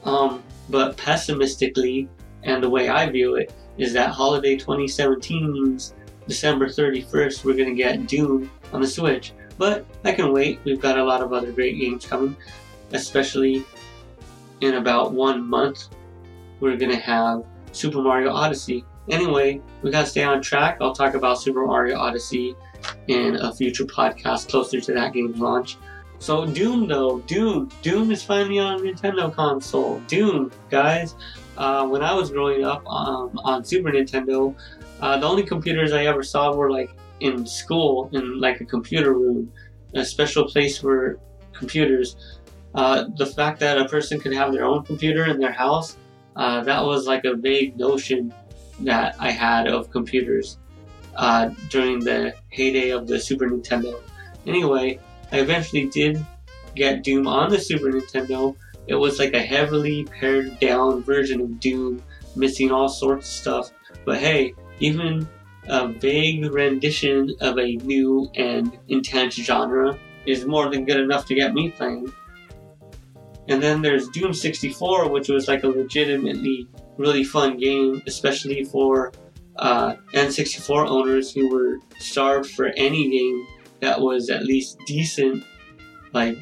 Um, 0.05 0.43
but 0.71 0.97
pessimistically, 0.97 2.09
and 2.45 2.63
the 2.63 2.71
way 2.71 2.89
I 2.89 3.11
view 3.11 3.35
it, 3.35 3.53
is 3.77 3.93
that 3.93 4.09
holiday 4.09 4.57
2017 4.57 5.53
means 5.53 5.93
December 6.27 6.67
31st, 6.69 7.45
we're 7.45 7.57
going 7.57 7.69
to 7.69 7.75
get 7.75 8.07
Doom 8.07 8.51
on 8.73 8.81
the 8.81 8.89
Switch. 8.89 9.35
But 9.59 9.85
I 10.03 10.13
can 10.13 10.33
wait. 10.33 10.61
We've 10.65 10.81
got 10.81 10.97
a 10.97 11.05
lot 11.05 11.21
of 11.21 11.35
other 11.35 11.53
great 11.53 11.79
games 11.79 12.07
coming, 12.07 12.39
especially 12.93 13.67
in 14.63 14.77
about 14.77 15.13
one 15.13 15.47
month. 15.47 15.89
We're 16.61 16.79
going 16.79 16.91
to 16.91 16.97
have 16.97 17.45
Super 17.73 18.01
Mario 18.01 18.31
Odyssey. 18.31 18.83
Anyway, 19.11 19.61
we 19.83 19.91
got 19.91 20.07
to 20.07 20.07
stay 20.07 20.25
on 20.25 20.41
track. 20.41 20.79
I'll 20.81 20.95
talk 20.95 21.13
about 21.13 21.39
Super 21.39 21.67
Mario 21.67 21.99
Odyssey 21.99 22.57
in 23.09 23.37
a 23.37 23.55
future 23.55 23.85
podcast 23.85 24.49
closer 24.49 24.81
to 24.81 24.93
that 24.93 25.13
game's 25.13 25.39
launch. 25.39 25.79
So, 26.19 26.47
Doom, 26.47 26.89
though, 26.89 27.21
Doom. 27.21 27.71
Doom 27.83 28.11
is 28.11 28.23
finally 28.23 28.59
on 28.59 28.81
Nintendo 28.81 29.33
console. 29.33 30.01
Doom, 30.07 30.51
guys. 30.71 31.15
Uh, 31.57 31.87
when 31.87 32.03
I 32.03 32.15
was 32.15 32.31
growing 32.31 32.65
up 32.65 32.87
um, 32.87 33.39
on 33.45 33.65
Super 33.65 33.91
Nintendo, 33.91 34.55
uh, 35.01 35.19
the 35.19 35.27
only 35.27 35.43
computers 35.43 35.93
I 35.93 36.07
ever 36.07 36.23
saw 36.23 36.55
were 36.55 36.71
like 36.71 36.91
in 37.21 37.47
school, 37.47 38.09
in 38.13 38.41
like 38.41 38.61
a 38.61 38.65
computer 38.65 39.13
room, 39.13 39.53
a 39.95 40.05
special 40.05 40.45
place 40.45 40.79
for 40.79 41.19
computers. 41.53 42.17
Uh, 42.75 43.05
the 43.17 43.27
fact 43.27 43.61
that 43.61 43.79
a 43.79 43.87
person 43.89 44.21
could 44.21 44.35
have 44.35 44.53
their 44.53 44.65
own 44.65 44.85
computer 44.85 45.27
in 45.27 45.39
their 45.39 45.53
house, 45.53 45.97
uh, 46.37 46.63
that 46.63 46.85
was 46.85 47.07
like 47.07 47.25
a 47.25 47.35
vague 47.35 47.77
notion 47.79 48.33
that 48.81 49.17
I 49.19 49.31
had 49.31 49.67
of 49.67 49.91
computers 49.91 50.59
uh, 51.17 51.51
during 51.69 52.01
the 52.01 52.35
heyday 52.49 52.91
of 52.91 53.07
the 53.07 53.19
Super 53.19 53.47
Nintendo. 53.47 54.01
Anyway, 54.47 55.01
I 55.33 55.41
eventually 55.41 55.87
did 55.87 56.25
get 56.75 57.03
Doom 57.03 57.27
on 57.27 57.51
the 57.51 57.59
Super 57.59 57.87
Nintendo. 57.87 58.55
It 58.87 58.95
was 58.95 59.19
like 59.19 59.35
a 59.35 59.41
heavily 59.41 60.05
pared 60.05 60.59
down 60.61 61.03
version 61.03 61.41
of 61.41 61.59
Doom, 61.59 62.03
missing 62.37 62.71
all 62.71 62.89
sorts 62.89 63.27
of 63.27 63.33
stuff. 63.33 63.71
But 64.05 64.19
hey, 64.19 64.55
even 64.79 65.29
a 65.69 65.89
vague 65.89 66.45
rendition 66.53 67.35
of 67.41 67.59
a 67.59 67.77
new 67.77 68.31
and 68.37 68.79
intense 68.89 69.35
genre 69.35 69.99
is 70.27 70.45
more 70.45 70.71
than 70.71 70.85
good 70.85 71.01
enough 71.01 71.27
to 71.27 71.35
get 71.35 71.55
me 71.55 71.71
playing. 71.71 72.13
And 73.49 73.63
then 73.63 73.81
there's 73.81 74.09
Doom 74.09 74.33
64, 74.33 75.09
which 75.11 75.29
was 75.29 75.49
like 75.49 75.63
a 75.65 75.69
legitimately 75.69 76.69
really 76.97 77.25
fun 77.25 77.57
game, 77.59 78.03
especially 78.07 78.65
for 78.65 79.13
uh, 79.59 79.97
N64 80.13 80.89
owners 80.89 81.33
who 81.33 81.49
were 81.49 81.79
starved 81.99 82.51
for 82.51 82.67
any 82.77 83.11
game 83.11 83.47
that 83.81 84.01
was 84.01 84.31
at 84.31 84.45
least 84.45 84.79
decent. 84.87 85.45
Like, 86.13 86.39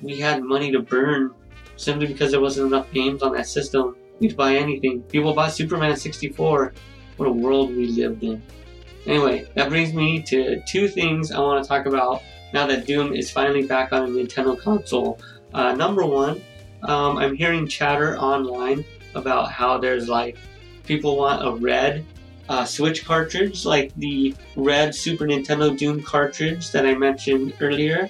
we 0.00 0.18
had 0.18 0.42
money 0.42 0.72
to 0.72 0.80
burn 0.80 1.34
simply 1.76 2.06
because 2.06 2.30
there 2.32 2.40
wasn't 2.40 2.68
enough 2.68 2.90
games 2.92 3.22
on 3.22 3.32
that 3.34 3.46
system. 3.46 3.96
We'd 4.20 4.36
buy 4.36 4.56
anything. 4.56 5.02
People 5.02 5.34
bought 5.34 5.52
Superman 5.52 5.96
64. 5.96 6.72
What 7.16 7.28
a 7.28 7.32
world 7.32 7.74
we 7.74 7.88
lived 7.88 8.22
in. 8.22 8.42
Anyway, 9.06 9.48
that 9.54 9.68
brings 9.68 9.92
me 9.94 10.22
to 10.22 10.60
two 10.66 10.88
things 10.88 11.30
I 11.32 11.38
want 11.40 11.62
to 11.62 11.68
talk 11.68 11.86
about 11.86 12.22
now 12.52 12.66
that 12.66 12.86
Doom 12.86 13.14
is 13.14 13.30
finally 13.30 13.66
back 13.66 13.92
on 13.92 14.04
a 14.04 14.08
Nintendo 14.08 14.58
console. 14.58 15.20
Uh, 15.54 15.72
number 15.74 16.04
one, 16.04 16.42
um, 16.82 17.16
I'm 17.16 17.34
hearing 17.34 17.66
chatter 17.66 18.18
online 18.18 18.84
about 19.14 19.50
how 19.50 19.78
there's 19.78 20.08
like 20.08 20.36
people 20.84 21.16
want 21.16 21.46
a 21.46 21.52
red 21.52 22.04
uh, 22.48 22.64
Switch 22.64 23.04
cartridge, 23.04 23.64
like 23.64 23.94
the 23.96 24.34
red 24.56 24.94
Super 24.94 25.26
Nintendo 25.26 25.76
Doom 25.76 26.02
cartridge 26.02 26.70
that 26.72 26.86
I 26.86 26.94
mentioned 26.94 27.54
earlier. 27.60 28.08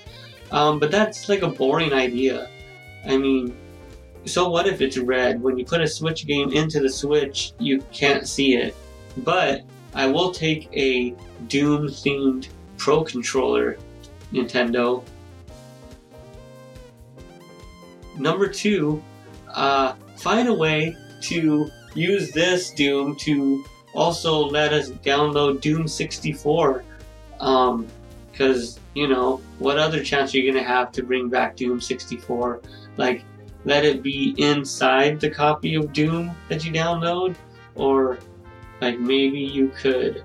Um, 0.50 0.78
but 0.78 0.90
that's 0.90 1.28
like 1.28 1.42
a 1.42 1.48
boring 1.48 1.92
idea. 1.92 2.48
I 3.06 3.16
mean, 3.16 3.56
so 4.24 4.48
what 4.48 4.66
if 4.66 4.80
it's 4.80 4.98
red? 4.98 5.42
When 5.42 5.58
you 5.58 5.64
put 5.64 5.80
a 5.80 5.88
Switch 5.88 6.26
game 6.26 6.52
into 6.52 6.80
the 6.80 6.88
Switch, 6.88 7.52
you 7.58 7.80
can't 7.92 8.26
see 8.26 8.54
it. 8.56 8.74
But 9.18 9.62
I 9.94 10.06
will 10.06 10.30
take 10.30 10.68
a 10.72 11.14
Doom 11.48 11.88
themed 11.88 12.48
Pro 12.76 13.02
controller, 13.02 13.76
Nintendo. 14.32 15.02
Number 18.16 18.46
two, 18.48 19.02
uh, 19.48 19.94
find 20.16 20.48
a 20.48 20.54
way 20.54 20.96
to 21.22 21.70
use 21.94 22.30
this 22.32 22.70
Doom 22.70 23.16
to 23.16 23.64
also 23.94 24.38
let 24.48 24.72
us 24.72 24.90
download 24.90 25.60
Doom 25.60 25.88
64. 25.88 26.84
Um, 27.40 27.86
because, 28.38 28.78
you 28.94 29.08
know, 29.08 29.40
what 29.58 29.78
other 29.78 30.04
chance 30.04 30.32
are 30.32 30.38
you 30.38 30.52
to 30.52 30.62
have 30.62 30.92
to 30.92 31.02
bring 31.02 31.28
back 31.28 31.56
Doom 31.56 31.80
64? 31.80 32.62
Like, 32.96 33.24
let 33.64 33.84
it 33.84 34.00
be 34.00 34.34
inside 34.38 35.18
the 35.18 35.28
copy 35.28 35.74
of 35.74 35.92
Doom 35.92 36.30
that 36.48 36.64
you 36.64 36.70
download? 36.70 37.34
Or, 37.74 38.20
like, 38.80 39.00
maybe 39.00 39.40
you 39.40 39.70
could 39.70 40.24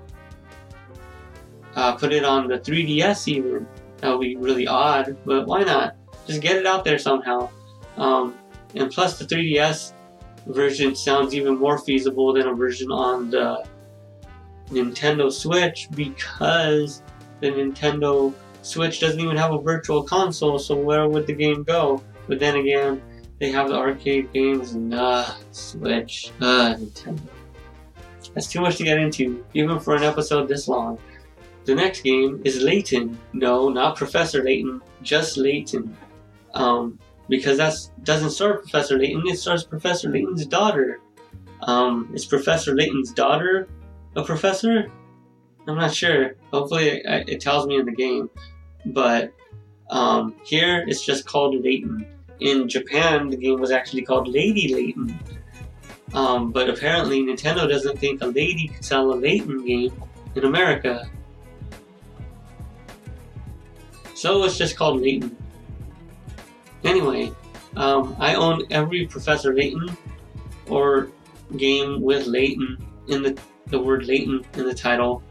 uh, 1.74 1.96
put 1.96 2.12
it 2.12 2.24
on 2.24 2.46
the 2.46 2.58
3DS 2.60 3.26
even. 3.26 3.66
That 3.96 4.10
would 4.10 4.20
be 4.20 4.36
really 4.36 4.68
odd, 4.68 5.16
but 5.24 5.46
why 5.46 5.64
not? 5.64 5.96
Just 6.26 6.40
get 6.40 6.56
it 6.56 6.66
out 6.66 6.84
there 6.84 6.98
somehow. 6.98 7.50
Um, 7.96 8.38
and 8.76 8.92
plus, 8.92 9.18
the 9.18 9.24
3DS 9.24 9.92
version 10.46 10.94
sounds 10.94 11.34
even 11.34 11.58
more 11.58 11.78
feasible 11.78 12.32
than 12.32 12.46
a 12.48 12.54
version 12.54 12.90
on 12.90 13.30
the 13.30 13.64
Nintendo 14.70 15.32
Switch 15.32 15.88
because 15.94 17.02
the 17.40 17.48
Nintendo 17.48 18.32
Switch 18.62 19.00
doesn't 19.00 19.20
even 19.20 19.36
have 19.36 19.52
a 19.52 19.60
virtual 19.60 20.02
console, 20.02 20.58
so 20.58 20.74
where 20.74 21.08
would 21.08 21.26
the 21.26 21.34
game 21.34 21.62
go? 21.62 22.02
But 22.26 22.40
then 22.40 22.56
again, 22.56 23.02
they 23.38 23.50
have 23.50 23.68
the 23.68 23.74
arcade 23.74 24.32
games 24.32 24.72
and 24.72 24.94
uh, 24.94 25.30
Switch, 25.50 26.32
uh, 26.40 26.74
Nintendo. 26.74 27.20
That's 28.32 28.48
too 28.48 28.60
much 28.60 28.76
to 28.76 28.84
get 28.84 28.98
into, 28.98 29.44
even 29.54 29.78
for 29.78 29.94
an 29.94 30.02
episode 30.02 30.48
this 30.48 30.66
long. 30.66 30.98
The 31.64 31.74
next 31.74 32.02
game 32.02 32.42
is 32.44 32.60
Layton. 32.60 33.18
No, 33.32 33.68
not 33.68 33.96
Professor 33.96 34.42
Layton, 34.42 34.82
just 35.02 35.36
Layton. 35.36 35.96
Um, 36.54 36.98
because 37.28 37.58
that 37.58 37.74
doesn't 38.02 38.30
star 38.30 38.58
Professor 38.58 38.98
Layton, 38.98 39.22
it 39.26 39.38
stars 39.38 39.64
Professor 39.64 40.08
Layton's 40.08 40.46
daughter. 40.46 41.00
Um, 41.62 42.10
is 42.14 42.24
Professor 42.26 42.74
Layton's 42.74 43.12
daughter 43.12 43.68
a 44.16 44.22
professor? 44.22 44.90
I'm 45.66 45.76
not 45.76 45.94
sure. 45.94 46.36
Hopefully, 46.52 46.88
it, 46.88 47.28
it 47.28 47.40
tells 47.40 47.66
me 47.66 47.78
in 47.78 47.86
the 47.86 47.92
game. 47.92 48.30
But 48.86 49.32
um, 49.90 50.34
here, 50.44 50.84
it's 50.86 51.04
just 51.04 51.26
called 51.26 51.54
Layton. 51.62 52.06
In 52.40 52.68
Japan, 52.68 53.30
the 53.30 53.36
game 53.36 53.60
was 53.60 53.70
actually 53.70 54.02
called 54.02 54.28
Lady 54.28 54.74
Layton. 54.74 55.18
Um, 56.12 56.52
but 56.52 56.68
apparently, 56.68 57.22
Nintendo 57.22 57.68
doesn't 57.68 57.98
think 57.98 58.22
a 58.22 58.26
lady 58.26 58.68
could 58.68 58.84
sell 58.84 59.12
a 59.12 59.14
Layton 59.14 59.64
game 59.64 59.92
in 60.34 60.44
America. 60.44 61.08
So 64.14 64.44
it's 64.44 64.58
just 64.58 64.76
called 64.76 65.00
Layton. 65.00 65.36
Anyway, 66.84 67.32
um, 67.76 68.14
I 68.18 68.34
own 68.34 68.62
every 68.70 69.06
Professor 69.06 69.54
Layton 69.54 69.96
or 70.68 71.08
game 71.56 72.00
with 72.00 72.26
Layton 72.26 72.78
in 73.08 73.22
the, 73.22 73.38
the 73.66 73.78
word 73.78 74.06
Layton 74.06 74.44
in 74.54 74.64
the 74.64 74.74
title 74.74 75.22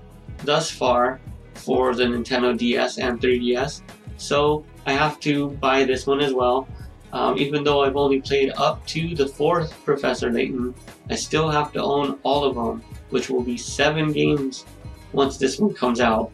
thus 0.43 0.69
far 0.69 1.19
for 1.55 1.95
the 1.95 2.03
Nintendo 2.03 2.57
DS 2.57 2.97
and 2.97 3.21
3DS. 3.21 3.81
So 4.17 4.65
I 4.85 4.93
have 4.93 5.19
to 5.21 5.49
buy 5.49 5.83
this 5.83 6.05
one 6.07 6.21
as 6.21 6.33
well. 6.33 6.67
Um, 7.13 7.37
even 7.37 7.63
though 7.63 7.83
I've 7.83 7.95
only 7.95 8.21
played 8.21 8.51
up 8.57 8.85
to 8.87 9.15
the 9.15 9.27
fourth 9.27 9.71
Professor 9.85 10.31
Layton, 10.31 10.73
I 11.09 11.15
still 11.15 11.49
have 11.49 11.71
to 11.73 11.83
own 11.83 12.19
all 12.23 12.43
of 12.43 12.55
them, 12.55 12.83
which 13.11 13.29
will 13.29 13.43
be 13.43 13.55
seven 13.55 14.11
games 14.11 14.65
once 15.11 15.37
this 15.37 15.59
one 15.59 15.75
comes 15.75 16.01
out. 16.01 16.31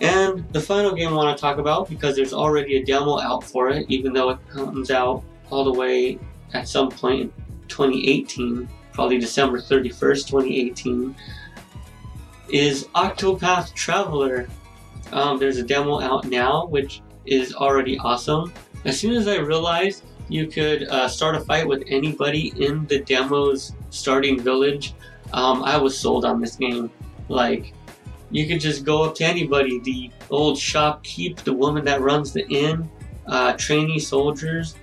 And 0.00 0.50
the 0.52 0.60
final 0.60 0.94
game 0.94 1.08
I 1.08 1.12
want 1.12 1.36
to 1.36 1.40
talk 1.40 1.58
about, 1.58 1.88
because 1.88 2.14
there's 2.14 2.32
already 2.32 2.76
a 2.76 2.84
demo 2.84 3.18
out 3.18 3.42
for 3.42 3.68
it, 3.70 3.86
even 3.88 4.12
though 4.12 4.30
it 4.30 4.38
comes 4.48 4.90
out 4.90 5.24
all 5.50 5.64
the 5.64 5.72
way 5.72 6.18
at 6.54 6.68
some 6.68 6.90
point 6.90 7.20
in 7.20 7.32
2018, 7.68 8.68
probably 8.92 9.18
December 9.18 9.58
31st, 9.58 10.28
2018, 10.28 11.16
is 12.50 12.84
Octopath 12.94 13.74
Traveler. 13.74 14.48
Um, 15.12 15.38
there's 15.38 15.58
a 15.58 15.62
demo 15.62 16.00
out 16.00 16.26
now, 16.26 16.66
which 16.66 17.02
is 17.26 17.54
already 17.54 17.98
awesome. 17.98 18.52
As 18.84 18.98
soon 18.98 19.14
as 19.14 19.26
I 19.26 19.36
realized 19.36 20.04
you 20.28 20.46
could 20.46 20.84
uh, 20.84 21.08
start 21.08 21.34
a 21.34 21.40
fight 21.40 21.66
with 21.66 21.82
anybody 21.88 22.52
in 22.56 22.86
the 22.86 23.00
demo's 23.00 23.72
starting 23.90 24.40
village, 24.40 24.94
um, 25.32 25.62
I 25.62 25.76
was 25.76 25.98
sold 25.98 26.24
on 26.24 26.40
this 26.40 26.56
game. 26.56 26.90
Like, 27.28 27.74
you 28.30 28.46
could 28.46 28.60
just 28.60 28.84
go 28.84 29.04
up 29.04 29.14
to 29.16 29.24
anybody 29.24 29.80
the 29.80 30.10
old 30.30 30.56
shopkeep, 30.56 31.36
the 31.38 31.52
woman 31.52 31.84
that 31.84 32.00
runs 32.00 32.32
the 32.32 32.46
inn, 32.48 32.88
uh, 33.26 33.54
trainee 33.54 33.98
soldiers, 33.98 34.74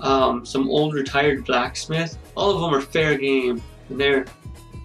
um, 0.00 0.44
some 0.44 0.68
old 0.68 0.94
retired 0.94 1.44
blacksmith. 1.44 2.18
All 2.36 2.50
of 2.50 2.60
them 2.60 2.74
are 2.74 2.80
fair 2.80 3.16
game, 3.16 3.62
they're 3.90 4.24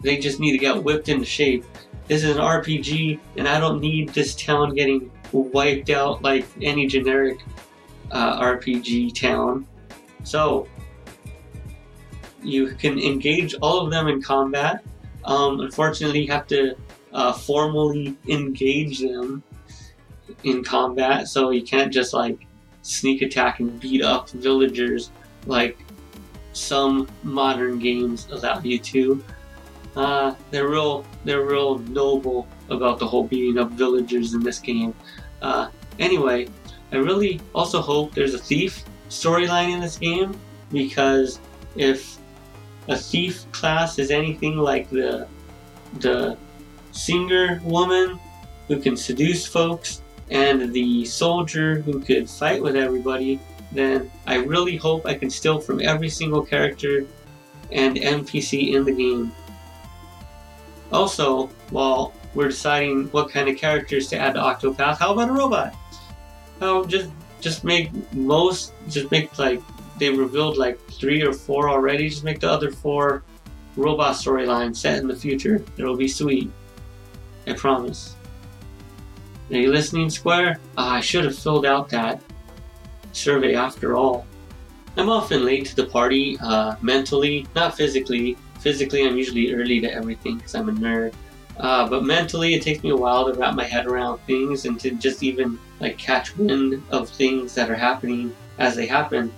they 0.04 0.18
just 0.18 0.40
need 0.40 0.52
to 0.52 0.58
get 0.58 0.84
whipped 0.84 1.10
into 1.10 1.26
shape. 1.26 1.66
This 2.08 2.24
is 2.24 2.36
an 2.36 2.42
RPG, 2.42 3.20
and 3.36 3.48
I 3.48 3.60
don't 3.60 3.82
need 3.82 4.10
this 4.10 4.36
town 4.36 4.74
getting 4.76 5.12
wiped 5.32 5.90
out 5.90 6.22
like 6.22 6.46
any 6.62 6.88
generic 6.88 7.42
uh, 8.12 8.40
RPG 8.40 9.20
town. 9.20 9.68
So 10.24 10.68
you 12.44 12.68
can 12.76 13.00
engage 13.00 13.56
all 13.56 13.82
of 13.82 13.92
them 13.92 14.08
in 14.08 14.22
combat. 14.22 14.84
Um, 15.26 15.60
unfortunately, 15.60 16.22
you 16.22 16.32
have 16.32 16.48
to 16.48 16.76
uh, 17.18 17.34
formally 17.34 18.16
engage 18.28 19.00
them 19.00 19.44
in 20.44 20.64
combat, 20.64 21.28
so 21.28 21.50
you 21.50 21.64
can't 21.64 21.92
just 21.92 22.14
like 22.14 22.46
sneak 22.84 23.24
attack 23.24 23.60
and 23.60 23.80
beat 23.80 24.04
up 24.04 24.30
villagers 24.30 25.10
like 25.48 25.78
some 26.54 27.08
modern 27.24 27.80
games 27.80 28.28
allow 28.32 28.60
you 28.60 28.78
to. 28.78 29.24
Uh, 29.96 30.36
they're 30.52 30.70
real, 30.70 31.04
they're 31.26 31.44
real 31.44 31.80
noble 31.80 32.48
about 32.70 33.00
the 33.00 33.08
whole 33.08 33.24
beating 33.24 33.58
up 33.58 33.72
villagers 33.72 34.36
in 34.36 34.42
this 34.42 34.60
game. 34.60 34.94
Uh, 35.42 35.70
anyway, 35.98 36.48
I 36.92 36.98
really 36.98 37.42
also 37.56 37.82
hope 37.82 38.14
there's 38.14 38.36
a 38.36 38.40
thief 38.40 38.84
storyline 39.10 39.74
in 39.74 39.80
this 39.80 39.98
game 39.98 40.40
because 40.72 41.40
if 41.76 42.20
a 42.90 42.96
thief 42.96 43.52
class 43.52 43.98
is 43.98 44.12
anything 44.12 44.58
like 44.58 44.88
the 44.92 45.28
the 46.00 46.38
singer 46.98 47.62
woman 47.64 48.20
who 48.68 48.80
can 48.80 48.98
seduce 48.98 49.46
folks 49.46 50.02
and 50.30 50.74
the 50.74 51.06
soldier 51.06 51.82
who 51.82 52.00
could 52.02 52.30
fight 52.30 52.62
with 52.62 52.76
everybody, 52.76 53.40
then 53.72 54.12
I 54.26 54.36
really 54.36 54.76
hope 54.76 55.06
I 55.06 55.14
can 55.14 55.30
steal 55.30 55.60
from 55.60 55.82
every 55.82 56.10
single 56.10 56.46
character 56.46 57.06
and 57.72 57.98
NPC 57.98 58.74
in 58.74 58.84
the 58.84 58.92
game. 58.92 59.32
Also, 60.92 61.48
while 61.70 62.14
we're 62.34 62.50
deciding 62.50 63.08
what 63.08 63.30
kind 63.30 63.50
of 63.50 63.58
characters 63.58 64.08
to 64.10 64.18
add 64.18 64.34
to 64.34 64.40
Octopath, 64.40 64.98
how 64.98 65.14
about 65.14 65.30
a 65.30 65.34
robot? 65.34 65.76
Oh, 66.62 66.86
just 66.86 67.10
just 67.40 67.64
make 67.64 67.92
most 68.14 68.74
just 68.90 69.12
make 69.12 69.38
like 69.38 69.62
they 70.00 70.10
revealed 70.10 70.58
like 70.58 70.80
three 70.92 71.22
or 71.22 71.34
four 71.34 71.70
already. 71.70 72.10
Just 72.10 72.24
make 72.24 72.40
the 72.40 72.50
other 72.50 72.72
four 72.72 73.24
robot 73.76 74.16
storylines 74.16 74.78
set 74.78 75.00
in 75.00 75.08
the 75.08 75.16
future. 75.16 75.64
It'll 75.78 75.98
be 75.98 76.08
sweet. 76.08 76.52
I 77.48 77.54
promise. 77.54 78.16
Are 79.50 79.56
you 79.56 79.72
listening, 79.72 80.10
Square? 80.10 80.60
Ah, 80.78 80.96
I 80.96 81.00
should 81.00 81.24
have 81.24 81.38
filled 81.38 81.66
out 81.66 81.90
that 81.90 82.22
survey 83.14 83.56
after 83.56 83.96
all. 83.96 84.26
I'm 84.98 85.10
often 85.10 85.46
late 85.46 85.66
to 85.68 85.76
the 85.76 85.86
party, 85.86 86.38
uh, 86.42 86.76
mentally, 86.82 87.48
not 87.56 87.76
physically. 87.78 88.38
Physically, 88.60 89.08
I'm 89.08 89.18
usually 89.18 89.54
early 89.54 89.80
to 89.82 89.92
everything 89.92 90.38
because 90.38 90.56
I'm 90.56 90.70
a 90.70 90.74
nerd. 90.74 91.14
Uh, 91.60 91.88
but 91.88 92.04
mentally, 92.04 92.54
it 92.56 92.62
takes 92.62 92.84
me 92.84 92.90
a 92.90 92.96
while 92.96 93.32
to 93.32 93.40
wrap 93.40 93.56
my 93.56 93.64
head 93.64 93.88
around 93.88 94.20
things 94.20 94.66
and 94.66 94.80
to 94.80 94.92
just 94.92 95.24
even 95.24 95.58
like 95.80 95.98
catch 95.98 96.36
wind 96.38 96.84
of 96.92 97.10
things 97.10 97.56
that 97.56 97.70
are 97.70 97.76
happening 97.76 98.36
as 98.60 98.76
they 98.76 98.86
happen. 98.86 99.32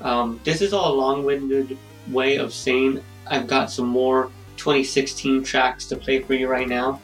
Um, 0.00 0.40
this 0.44 0.60
is 0.60 0.72
all 0.72 0.92
a 0.92 0.96
long-winded 0.96 1.78
way 2.08 2.36
of 2.36 2.52
saying 2.52 3.02
I've 3.26 3.46
got 3.46 3.70
some 3.70 3.86
more 3.86 4.30
2016 4.56 5.42
tracks 5.42 5.86
to 5.86 5.96
play 5.96 6.22
for 6.22 6.34
you 6.34 6.48
right 6.48 6.68
now. 6.68 7.00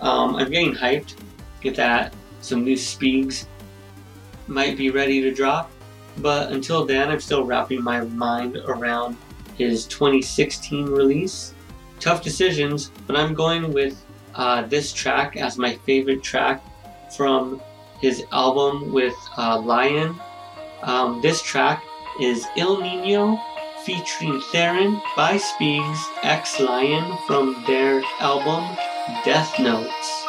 Um, 0.00 0.36
I'm 0.36 0.50
getting 0.50 0.74
hyped 0.74 1.14
Get 1.66 1.74
that 1.74 2.14
some 2.42 2.64
new 2.64 2.76
Speeds 2.76 3.48
might 4.46 4.76
be 4.76 4.90
ready 4.90 5.20
to 5.22 5.32
drop, 5.32 5.68
but 6.18 6.52
until 6.52 6.86
then, 6.86 7.10
I'm 7.10 7.18
still 7.18 7.44
wrapping 7.44 7.82
my 7.82 8.02
mind 8.02 8.56
around 8.56 9.16
his 9.58 9.84
2016 9.86 10.86
release. 10.86 11.54
Tough 11.98 12.22
decisions, 12.22 12.92
but 13.08 13.16
I'm 13.16 13.34
going 13.34 13.72
with 13.72 14.00
uh, 14.36 14.62
this 14.62 14.92
track 14.92 15.36
as 15.36 15.58
my 15.58 15.74
favorite 15.78 16.22
track 16.22 16.62
from 17.16 17.60
his 18.00 18.22
album 18.30 18.92
with 18.92 19.16
uh, 19.36 19.58
Lion. 19.58 20.14
Um, 20.82 21.20
this 21.20 21.42
track 21.42 21.82
is 22.20 22.46
El 22.56 22.80
Nino 22.80 23.40
featuring 23.84 24.40
Theron 24.52 25.00
by 25.16 25.36
Speaks 25.36 26.06
X 26.22 26.60
Lion 26.60 27.18
from 27.26 27.64
their 27.66 28.02
album 28.20 28.76
Death 29.24 29.60
Notes. 29.60 30.26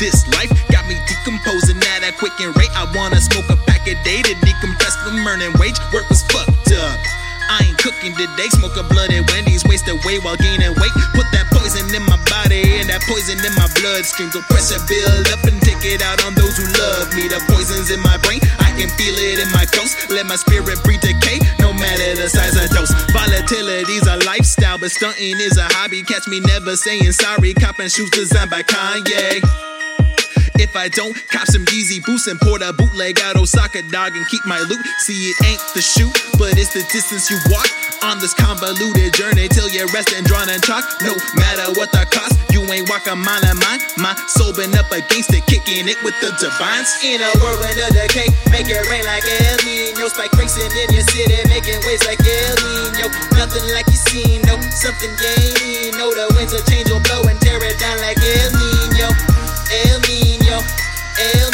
This 0.00 0.26
life 0.34 0.50
got 0.66 0.88
me 0.88 0.98
decomposing 1.06 1.78
at 1.94 2.02
a 2.02 2.10
quicker 2.18 2.50
rate. 2.58 2.74
I 2.74 2.90
wanna 2.96 3.20
smoke 3.20 3.48
a 3.50 3.56
pack 3.70 3.86
a 3.86 3.94
day 4.02 4.22
to 4.22 4.34
decompress 4.42 4.98
from 5.04 5.24
earning 5.28 5.52
wage. 5.60 5.78
Work 5.92 6.08
was 6.08 6.24
fucked 6.24 6.72
up. 6.72 6.98
I 7.50 7.62
ain't 7.62 7.78
cooking 7.78 8.16
today. 8.16 8.48
Smoke 8.58 8.76
a 8.78 8.82
blood 8.82 9.12
at 9.12 9.30
Wendy's, 9.30 9.62
waste 9.64 9.86
away 9.86 10.18
while 10.18 10.36
gaining 10.36 10.74
weight. 10.74 10.94
Put 11.14 11.30
that 11.30 11.46
poison 11.64 11.88
in 11.96 12.04
my 12.04 12.20
body 12.28 12.60
and 12.76 12.92
that 12.92 13.00
poison 13.08 13.40
in 13.40 13.54
my 13.56 13.64
bloodstream. 13.80 14.28
Go 14.36 14.44
pressure 14.52 14.76
build 14.84 15.32
up 15.32 15.40
and 15.48 15.56
take 15.64 15.80
it 15.80 16.04
out 16.04 16.20
on 16.28 16.36
those 16.36 16.60
who 16.60 16.68
love 16.76 17.08
me. 17.16 17.24
The 17.24 17.40
poison's 17.48 17.88
in 17.88 18.04
my 18.04 18.20
brain, 18.20 18.44
I 18.60 18.68
can 18.76 18.92
feel 19.00 19.16
it 19.16 19.40
in 19.40 19.48
my 19.56 19.64
clothes. 19.64 19.96
Let 20.12 20.28
my 20.28 20.36
spirit 20.36 20.76
breathe 20.84 21.00
decay, 21.00 21.40
no 21.64 21.72
matter 21.72 22.20
the 22.20 22.28
size 22.28 22.52
of 22.60 22.68
dose. 22.68 22.92
Volatility's 23.16 24.04
a 24.04 24.20
lifestyle, 24.28 24.76
but 24.76 24.92
stunting 24.92 25.40
is 25.40 25.56
a 25.56 25.64
hobby. 25.80 26.04
Catch 26.04 26.28
me 26.28 26.44
never 26.44 26.76
saying 26.76 27.08
sorry. 27.16 27.56
Copping 27.56 27.88
shoes 27.88 28.12
designed 28.12 28.52
by 28.52 28.60
Kanye. 28.60 29.40
If 30.60 30.76
I 30.76 30.92
don't, 30.92 31.16
cop 31.32 31.48
some 31.48 31.64
Yeezy 31.64 32.04
boots 32.04 32.28
and 32.28 32.38
pour 32.38 32.60
that 32.60 32.76
bootleg 32.76 33.18
out 33.24 33.36
Osaka 33.36 33.80
dog 33.90 34.12
and 34.14 34.26
keep 34.28 34.44
my 34.44 34.60
loot. 34.60 34.84
See, 35.00 35.32
it 35.32 35.36
ain't 35.48 35.64
the 35.72 35.80
shoot, 35.80 36.12
but 36.36 36.60
it's 36.60 36.76
the 36.76 36.84
distance 36.92 37.32
you 37.32 37.40
walk 37.48 37.66
on 38.02 38.18
this 38.18 38.34
convoluted 38.34 39.12
journey 39.14 39.48
till 39.48 39.68
you're 39.68 39.86
resting, 39.94 40.24
drawn 40.24 40.48
and 40.48 40.62
chalk. 40.64 40.84
No 41.02 41.14
matter 41.38 41.70
what 41.78 41.92
the 41.92 42.02
cost, 42.10 42.34
you 42.50 42.64
ain't 42.72 42.88
walk 42.90 43.06
a 43.06 43.14
mile 43.14 43.42
in 43.44 43.56
mine. 43.62 43.80
My 43.96 44.14
soul 44.26 44.52
been 44.52 44.74
up 44.74 44.90
against 44.90 45.30
it, 45.34 45.46
kicking 45.46 45.86
it 45.86 45.98
with 46.02 46.16
the 46.18 46.32
divines. 46.40 46.90
In 47.04 47.22
a 47.22 47.30
whirlwind 47.38 47.78
of 47.78 47.94
decay, 47.94 48.28
make 48.50 48.66
it 48.66 48.82
rain 48.90 49.04
like 49.06 49.22
El 49.22 49.56
Nino. 49.62 50.08
Spike 50.08 50.34
racing 50.34 50.72
in 50.72 50.88
your 50.90 51.06
city, 51.06 51.38
making 51.46 51.78
waves 51.86 52.04
like 52.08 52.20
El 52.22 52.54
Nino. 52.64 53.06
Nothing 53.38 53.66
like 53.70 53.86
you 53.86 54.00
seen, 54.10 54.42
no, 54.48 54.58
something 54.72 55.12
you 55.14 55.92
ain't 55.92 55.94
know. 55.94 56.10
The 56.10 56.32
winds 56.34 56.52
of 56.52 56.64
change 56.66 56.90
will 56.90 57.04
blow 57.04 57.22
and 57.30 57.38
tear 57.40 57.62
it 57.62 57.78
down 57.78 58.00
like 58.02 58.18
El 58.18 58.50
Nino. 58.58 59.08
El 59.70 59.98
Nino, 60.08 60.58
El 60.58 61.48
Nino, 61.50 61.53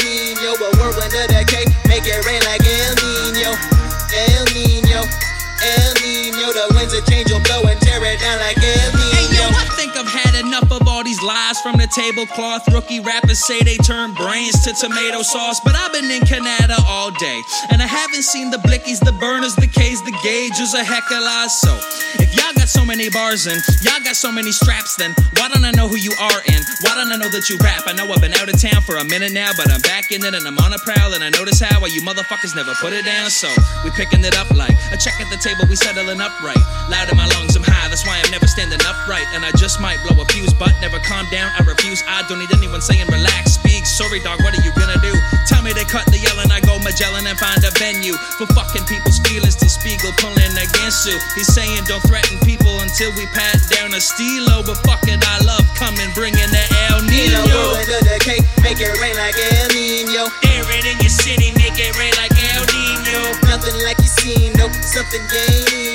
tablecloth. 11.92 12.66
Rookie 12.72 13.00
rappers 13.00 13.38
say 13.38 13.60
they 13.60 13.76
turn 13.76 14.14
brains 14.14 14.60
to 14.64 14.72
tomato 14.72 15.22
sauce, 15.22 15.60
but 15.60 15.74
I've 15.74 15.92
been 15.92 16.10
in 16.10 16.22
Canada 16.22 16.76
all 16.86 17.10
day, 17.12 17.40
and 17.70 17.82
I 17.82 17.86
haven't 17.86 18.22
seen 18.22 18.50
the 18.50 18.58
blickies, 18.58 18.98
the 18.98 19.12
burners, 19.12 19.54
the 19.56 19.66
K's, 19.66 20.02
the 20.02 20.16
gauges, 20.22 20.74
a 20.74 20.84
heck 20.84 21.10
of 21.10 21.18
a 21.18 21.20
lot. 21.20 21.50
So, 21.50 21.72
if 22.18 22.34
y'all 22.36 22.52
so 22.70 22.86
many 22.86 23.10
bars 23.10 23.50
and 23.50 23.58
y'all 23.82 23.98
got 24.06 24.14
so 24.14 24.30
many 24.30 24.54
straps, 24.54 24.94
then 24.94 25.10
why 25.36 25.50
don't 25.50 25.66
I 25.66 25.74
know 25.74 25.88
who 25.90 25.98
you 25.98 26.14
are 26.14 26.40
and 26.46 26.62
why 26.86 26.94
don't 26.94 27.10
I 27.10 27.18
know 27.18 27.28
that 27.28 27.50
you 27.50 27.58
rap? 27.58 27.82
I 27.90 27.92
know 27.92 28.06
I've 28.06 28.22
been 28.22 28.32
out 28.38 28.46
of 28.46 28.54
town 28.62 28.80
for 28.86 28.96
a 29.02 29.04
minute 29.04 29.34
now, 29.34 29.50
but 29.58 29.66
I'm 29.70 29.82
back 29.82 30.14
in 30.14 30.22
it 30.22 30.32
and 30.32 30.46
I'm 30.46 30.56
on 30.62 30.72
a 30.72 30.78
prowl, 30.86 31.12
and 31.14 31.24
I 31.24 31.30
notice 31.34 31.58
how 31.58 31.84
you 31.90 32.00
motherfuckers 32.06 32.54
never 32.54 32.72
put 32.78 32.92
it 32.94 33.04
down. 33.04 33.28
So, 33.30 33.50
we 33.82 33.90
picking 33.90 34.22
it 34.22 34.38
up 34.38 34.50
like 34.54 34.76
a 34.94 34.96
check 34.96 35.18
at 35.18 35.26
the 35.34 35.40
table, 35.42 35.66
we 35.68 35.74
settling 35.74 36.20
up 36.20 36.32
right. 36.42 36.62
Loud 36.88 37.10
in 37.10 37.16
my 37.16 37.26
lungs, 37.34 37.56
I'm 37.56 37.66
high, 37.66 37.88
that's 37.88 38.06
why 38.06 38.22
I'm 38.22 38.30
never 38.30 38.46
standing 38.46 38.78
upright, 38.86 39.26
and 39.34 39.44
I 39.44 39.50
just 39.58 39.80
might 39.80 39.98
blow 40.06 40.22
a 40.22 40.24
fuse, 40.30 40.54
but 40.54 40.70
never 40.80 41.00
calm 41.02 41.26
down. 41.30 41.50
I 41.58 41.64
refuse, 41.66 42.02
I 42.06 42.22
don't 42.28 42.38
need 42.38 42.54
anyone 42.54 42.80
saying 42.80 43.06
relax, 43.10 43.58
speak. 43.58 43.69
Sorry, 44.00 44.16
dog, 44.24 44.40
what 44.40 44.56
are 44.56 44.64
you 44.64 44.72
gonna 44.80 44.96
do? 45.04 45.12
Tell 45.44 45.60
me 45.60 45.76
they 45.76 45.84
cut 45.84 46.08
the 46.08 46.16
yelling, 46.16 46.48
I 46.48 46.64
go 46.64 46.80
Magellan 46.80 47.28
and 47.28 47.36
find 47.36 47.60
a 47.60 47.68
venue 47.76 48.16
for 48.40 48.48
fucking 48.56 48.88
people's 48.88 49.20
feelings 49.28 49.60
till 49.60 49.68
Spiegel 49.68 50.16
pulling 50.16 50.56
against 50.56 51.04
you. 51.04 51.20
He's 51.36 51.52
saying 51.52 51.84
don't 51.84 52.00
threaten 52.08 52.40
people 52.40 52.80
until 52.80 53.12
we 53.12 53.28
pat 53.36 53.60
down 53.68 53.92
a 53.92 54.00
stilo, 54.00 54.64
but 54.64 54.80
fuck 54.88 55.04
it, 55.04 55.20
I 55.20 55.44
love 55.44 55.68
coming, 55.76 56.08
bringing 56.16 56.48
the 56.48 56.64
El 56.88 57.04
Nino. 57.04 57.44
whirlwind 57.44 57.92
of 57.92 58.00
decay, 58.08 58.40
make 58.64 58.80
it 58.80 58.88
rain 59.04 59.20
like 59.20 59.36
El 59.36 59.68
Nino. 59.68 60.32
Air 60.48 60.64
it 60.80 60.88
in 60.88 60.96
your 61.04 61.12
city, 61.12 61.52
make 61.60 61.76
it 61.76 61.92
rain 62.00 62.16
like 62.16 62.32
El 62.56 62.64
Nino. 62.72 63.36
Nothing 63.52 63.76
like 63.84 64.00
you 64.00 64.08
seen, 64.08 64.56
no, 64.56 64.72
something 64.80 65.20
you 65.28 65.44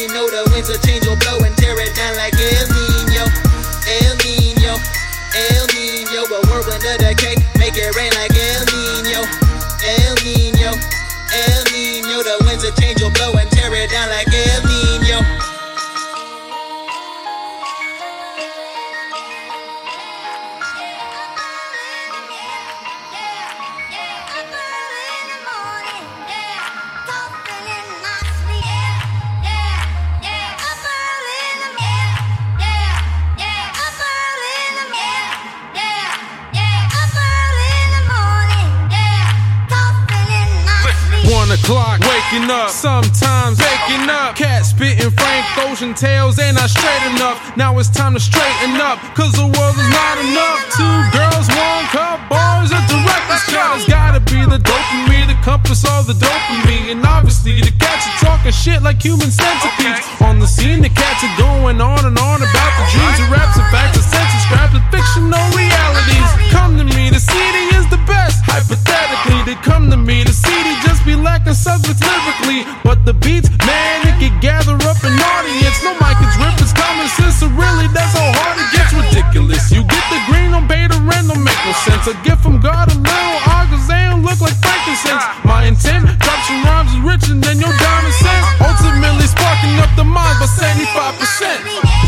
ain't 0.06 0.14
know. 0.14 0.30
The 0.30 0.46
winds 0.54 0.70
of 0.70 0.78
change 0.86 1.10
will 1.10 1.18
blow 1.26 1.42
and 1.42 1.58
tear 1.58 1.74
it 1.82 1.98
down 1.98 2.14
like 2.22 2.38
El 2.38 2.70
Nino, 2.70 3.26
El 3.90 4.14
Nino, 4.22 4.78
El 4.78 5.66
Nino. 5.74 6.22
A 6.26 6.42
whirlwind 6.46 6.86
of 6.86 7.02
decay, 7.02 7.25
make 7.25 7.25
Tales, 45.96 46.38
ain't 46.40 46.60
not 46.60 46.70
straight 46.70 47.06
enough. 47.16 47.40
Now 47.56 47.80
it's 47.80 47.88
time 47.88 48.14
to 48.16 48.20
straighten 48.20 48.76
up, 48.84 49.00
cause 49.16 49.32
the 49.32 49.48
world 49.48 49.76
is 49.80 49.90
not 49.96 50.16
enough. 50.28 50.60
Two 50.76 50.98
girls, 51.16 51.48
one 51.48 51.86
cup, 51.88 52.20
bars 52.28 52.68
the 52.70 53.00
record 53.08 53.44
cut. 53.48 53.80
It's 53.80 53.88
gotta 53.88 54.20
be 54.20 54.44
the 54.44 54.60
dopamine, 54.60 55.32
the 55.32 55.40
compass, 55.40 55.86
all 55.88 56.04
the 56.04 56.12
dopamine. 56.20 56.92
And 56.92 57.06
obviously, 57.06 57.62
the 57.62 57.72
cats 57.80 58.04
are 58.12 58.20
talking 58.28 58.52
shit 58.52 58.84
like 58.84 59.02
human 59.02 59.32
centipedes. 59.32 60.04
On 60.20 60.40
the 60.40 60.48
scene, 60.48 60.82
the 60.82 60.92
cats 60.92 61.24
are 61.24 61.36
going 61.40 61.80
on 61.80 62.04
and 62.04 62.18
on 62.20 62.44
about 62.44 62.72
the 62.76 62.86
dreams 62.92 63.20
of 63.24 63.32
raps 63.32 63.56
and 63.56 63.68
facts 63.72 63.96
and 63.96 64.04
senses 64.04 64.42
scrapped 64.52 64.74
with 64.76 64.84
fictional 64.92 65.48
realities. 65.56 66.30
Come 66.52 66.76
to 66.76 66.84
me, 66.84 67.08
the 67.10 67.24
CD 67.24 67.58
is 67.80 67.88
the 67.88 67.98
best. 67.98 68.05
Hypothetically, 68.56 69.44
they 69.44 69.60
come 69.60 69.92
to 69.92 70.00
me, 70.00 70.24
the 70.24 70.32
CD 70.32 70.64
just 70.88 71.04
be 71.04 71.12
lacking 71.12 71.60
substance 71.60 72.00
lyrically. 72.00 72.64
But 72.88 73.04
the 73.04 73.12
beats, 73.12 73.52
man, 73.68 74.08
it 74.08 74.16
can 74.16 74.32
gather 74.40 74.80
up 74.88 74.96
an 75.04 75.12
audience. 75.12 75.84
No 75.84 75.92
mic 76.00 76.16
is 76.24 76.32
rip, 76.40 76.56
it's 76.64 76.72
common 76.72 77.12
sense, 77.20 77.44
so 77.44 77.52
really 77.52 77.92
that's 77.92 78.16
how 78.16 78.32
hard 78.32 78.56
it 78.56 78.72
gets 78.72 78.96
ridiculous. 78.96 79.76
You 79.76 79.84
get 79.84 80.06
the 80.08 80.24
green 80.32 80.56
on 80.56 80.72
beta 80.72 80.96
rent, 81.04 81.28
don't 81.28 81.44
make 81.44 81.60
no 81.68 81.76
sense. 81.84 82.08
A 82.08 82.16
gift 82.24 82.48
from 82.48 82.64
God, 82.64 82.88
a 82.88 82.96
little 82.96 83.40
augurs, 83.44 83.92
they 83.92 84.08
don't 84.08 84.24
look 84.24 84.40
like 84.40 84.56
frankincense. 84.64 85.20
My 85.44 85.68
intent, 85.68 86.08
drop 86.24 86.40
some 86.48 86.64
rhymes 86.64 86.96
is 86.96 87.04
richer 87.04 87.36
than 87.36 87.60
your 87.60 87.76
diamond 87.76 88.16
sense. 88.16 88.48
Ultimately 88.64 89.28
sparking 89.28 89.76
up 89.84 89.92
the 90.00 90.08
mind 90.08 90.40
by 90.40 90.48
75%. 90.48 92.05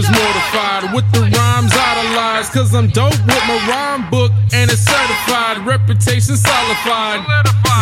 Rappers 0.00 0.16
mortified 0.16 0.94
with 0.94 1.04
the 1.12 1.20
rhymes 1.36 1.72
idolized. 1.76 2.52
Cause 2.52 2.74
I'm 2.74 2.88
dope 2.88 3.12
with 3.12 3.44
my 3.44 3.58
rhyme 3.68 4.08
book 4.08 4.32
and 4.52 4.70
it's 4.70 4.80
certified. 4.80 5.58
Reputation 5.66 6.36
solidified. 6.40 7.20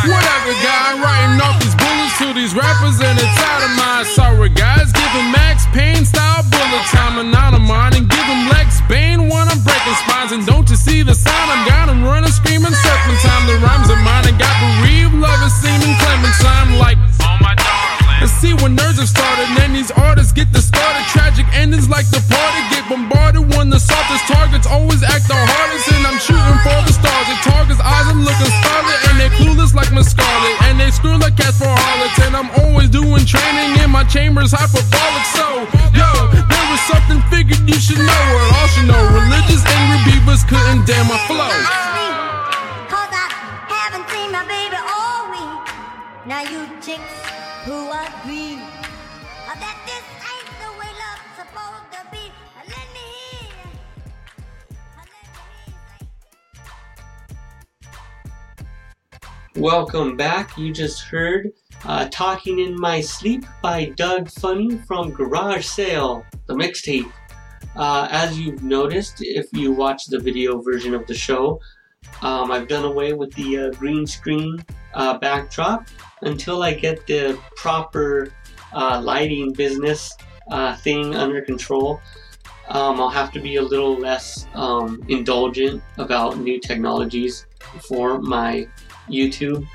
Whatever, 0.02 0.52
guy, 0.59 0.98
writing 0.98 1.38
off 1.38 1.62
these 1.62 1.74
bullets 1.78 2.18
to 2.18 2.35
these 2.35 2.54
rappers 2.54 2.98
and 2.98 3.18
it's 3.18 3.38
out 3.38 3.62
of 3.62 3.72
my 3.78 4.02
Sorry, 4.14 4.48
guys, 4.50 4.90
giving 4.90 5.31
Max 5.31 5.66
Payne 5.70 6.04
style 6.04 6.42
bullet 6.50 6.87
time 6.90 7.18
and 7.22 7.35
out 7.35 7.54
of 7.54 7.62
mine 7.62 7.94
and 7.94 8.09
give 8.11 8.26
him 8.26 8.48
Lex 8.50 8.81
Bane 8.88 9.28
when 9.31 9.46
I'm 9.46 9.62
breaking 9.62 9.98
spines. 10.02 10.33
And 10.33 10.46
don't 10.46 10.68
you 10.70 10.76
see 10.76 11.02
the 11.02 11.14
sign? 11.14 11.48
I'm 11.54 11.66
got 11.68 11.88
him 11.88 12.02
running, 12.02 12.31
screaming, 12.31 12.74
surfing 12.74 13.18
time. 13.22 13.46
The 13.46 13.62
rhymes 13.62 13.90
are 13.90 14.02
mine 14.02 14.26
and 14.26 14.38
got 14.38 14.54
bereaved, 14.59 15.14
loving, 15.14 15.54
seeming, 15.54 15.94
Clementine 16.02 16.78
like. 16.78 17.17
See 18.38 18.55
when 18.62 18.79
nerds 18.79 18.98
surge 18.98 18.98
have 18.98 19.09
started. 19.09 19.48
And 19.62 19.74
these 19.74 19.90
artists 19.90 20.33
get 20.33 20.51
discarded. 20.53 21.03
Tragic 21.11 21.46
endings 21.55 21.88
like 21.88 22.07
the 22.11 22.22
party 22.31 22.61
get 22.70 22.87
bombarded 22.88 23.51
when 23.55 23.70
the 23.70 23.79
softest 23.79 24.27
targets 24.27 24.66
always 24.66 25.03
act 25.03 25.27
the 25.27 25.35
hardest. 25.35 25.90
And 25.90 26.07
I'm 26.07 26.18
shooting 26.22 26.59
for 26.62 26.79
the 26.87 26.94
stars. 26.94 27.27
The 27.27 27.38
target's 27.42 27.83
eyes 27.83 28.07
are 28.07 28.18
looking 28.18 28.53
scarlet. 28.62 28.98
And 29.11 29.16
they 29.18 29.31
clueless 29.38 29.74
like 29.74 29.90
Miss 29.90 30.11
Scarlet. 30.11 30.55
And 30.70 30.79
they 30.79 30.90
screw 30.90 31.18
like 31.18 31.37
cats 31.37 31.59
for 31.59 31.66
harlots. 31.66 32.18
And 32.22 32.35
I'm 32.35 32.51
always 32.62 32.88
doing 32.90 33.27
training 33.27 33.83
in 33.83 33.90
my 33.90 34.05
chambers 34.05 34.55
hyperbolic. 34.55 35.27
So, 35.35 35.66
yo, 35.94 36.11
there 36.31 36.66
was 36.70 36.83
something 36.87 37.18
figured 37.31 37.66
you 37.66 37.79
should 37.79 37.98
know. 37.98 38.24
Or 38.38 38.44
all 38.55 38.68
should 38.70 38.87
know. 38.87 39.03
Religious 39.18 39.66
angry 39.66 39.98
beavers 40.07 40.42
couldn't 40.44 40.87
damn 40.87 41.07
my 41.11 41.18
flow. 41.27 41.88
Now 46.38 46.44
you 46.44 46.68
chicks 46.81 47.16
who 47.64 47.90
this 49.87 50.05
ain't 50.22 50.51
the 50.62 50.70
way 50.79 50.90
love's 51.03 51.35
supposed 51.35 51.90
to 51.90 52.01
be. 52.12 52.31
Let 52.68 52.87
me 52.94 53.07
hear. 53.33 53.51
let 54.96 55.07
me 55.09 55.18
hear. 59.55 59.61
Welcome 59.61 60.16
back. 60.16 60.57
You 60.57 60.72
just 60.72 61.03
heard 61.03 61.51
uh, 61.85 62.09
Talking 62.12 62.61
in 62.61 62.81
My 62.81 63.01
Sleep 63.01 63.44
by 63.61 63.87
Doug 63.96 64.31
Funnie 64.31 64.79
from 64.87 65.11
Garage 65.11 65.66
Sale, 65.66 66.24
the 66.46 66.55
mixtape. 66.55 67.11
Uh, 67.74 68.07
as 68.12 68.38
you've 68.38 68.62
noticed, 68.62 69.16
if 69.22 69.48
you 69.53 69.72
watch 69.72 70.07
the 70.07 70.20
video 70.20 70.62
version 70.62 70.94
of 70.94 71.05
the 71.09 71.14
show, 71.14 71.61
um, 72.22 72.53
I've 72.53 72.68
done 72.68 72.85
away 72.85 73.12
with 73.12 73.35
the 73.35 73.59
uh, 73.59 73.70
green 73.70 74.07
screen 74.07 74.64
uh, 74.94 75.18
backdrop 75.18 75.88
until 76.22 76.62
I 76.62 76.74
get 76.74 77.07
the 77.07 77.38
proper 77.57 78.33
uh, 78.72 79.00
lighting 79.02 79.52
business 79.52 80.16
uh, 80.50 80.76
thing 80.76 81.14
under 81.14 81.42
control. 81.42 82.00
Um, 82.68 83.00
I'll 83.00 83.09
have 83.09 83.33
to 83.33 83.40
be 83.40 83.57
a 83.57 83.62
little 83.62 83.96
less 83.96 84.46
um, 84.54 85.02
indulgent 85.09 85.83
about 85.96 86.38
new 86.38 86.61
technologies 86.61 87.46
for 87.88 88.20
my 88.20 88.68
YouTube. 89.09 89.66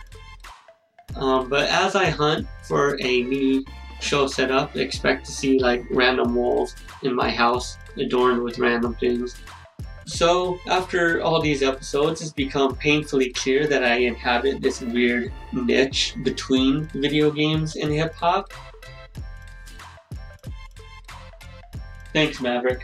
Um, 1.15 1.49
but 1.49 1.69
as 1.69 1.95
I 1.95 2.06
hunt 2.06 2.47
for 2.63 2.97
a 3.01 3.23
new 3.23 3.65
show 3.99 4.27
setup, 4.27 4.75
expect 4.75 5.25
to 5.25 5.32
see 5.32 5.58
like 5.60 5.84
random 5.89 6.36
walls 6.36 6.75
in 7.01 7.15
my 7.15 7.29
house 7.29 7.77
adorned 7.97 8.43
with 8.43 8.60
random 8.60 8.95
things. 8.95 9.36
So, 10.06 10.60
after 10.68 11.22
all 11.22 11.42
these 11.42 11.63
episodes, 11.63 12.22
it's 12.22 12.32
become 12.32 12.76
painfully 12.76 13.32
clear 13.32 13.68
that 13.68 13.84
I 13.84 13.96
inhabit 13.96 14.62
this 14.62 14.82
weird 14.82 15.32
niche 15.54 16.16
between 16.24 16.86
video 16.94 17.32
games 17.32 17.78
and 17.78 17.92
hip 17.92 18.13
hop. 18.13 18.52
Thanks, 22.12 22.42
Maverick. 22.42 22.84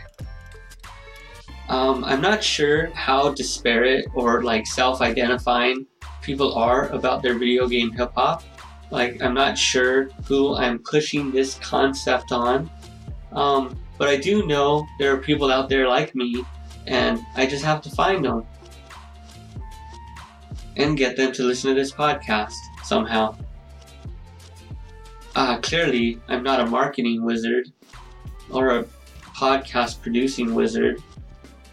Um, 1.68 2.04
I'm 2.04 2.20
not 2.20 2.42
sure 2.42 2.86
how 2.94 3.32
disparate 3.32 4.06
or 4.14 4.42
like 4.42 4.66
self 4.66 5.00
identifying 5.00 5.86
people 6.20 6.54
are 6.54 6.88
about 6.88 7.22
their 7.22 7.38
video 7.38 7.68
game 7.68 7.92
hip 7.92 8.12
hop. 8.14 8.42
Like, 8.90 9.22
I'm 9.22 9.34
not 9.34 9.56
sure 9.56 10.08
who 10.26 10.56
I'm 10.56 10.80
pushing 10.80 11.30
this 11.30 11.54
concept 11.60 12.32
on. 12.32 12.68
Um, 13.32 13.78
but 13.98 14.08
I 14.08 14.16
do 14.16 14.46
know 14.46 14.86
there 14.98 15.14
are 15.14 15.18
people 15.18 15.52
out 15.52 15.68
there 15.68 15.86
like 15.86 16.14
me, 16.14 16.44
and 16.86 17.24
I 17.36 17.46
just 17.46 17.64
have 17.64 17.80
to 17.82 17.90
find 17.90 18.24
them 18.24 18.46
and 20.76 20.96
get 20.96 21.16
them 21.16 21.32
to 21.32 21.42
listen 21.42 21.70
to 21.70 21.74
this 21.74 21.92
podcast 21.92 22.54
somehow. 22.82 23.36
Uh, 25.34 25.58
clearly, 25.58 26.20
I'm 26.28 26.42
not 26.42 26.60
a 26.60 26.66
marketing 26.66 27.24
wizard 27.24 27.70
or 28.50 28.78
a 28.78 28.84
podcast 29.36 30.00
producing 30.02 30.54
wizard 30.54 31.02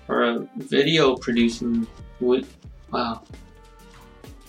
or 0.08 0.24
a 0.24 0.48
video 0.58 1.16
producing. 1.16 1.88
Wow. 2.20 3.24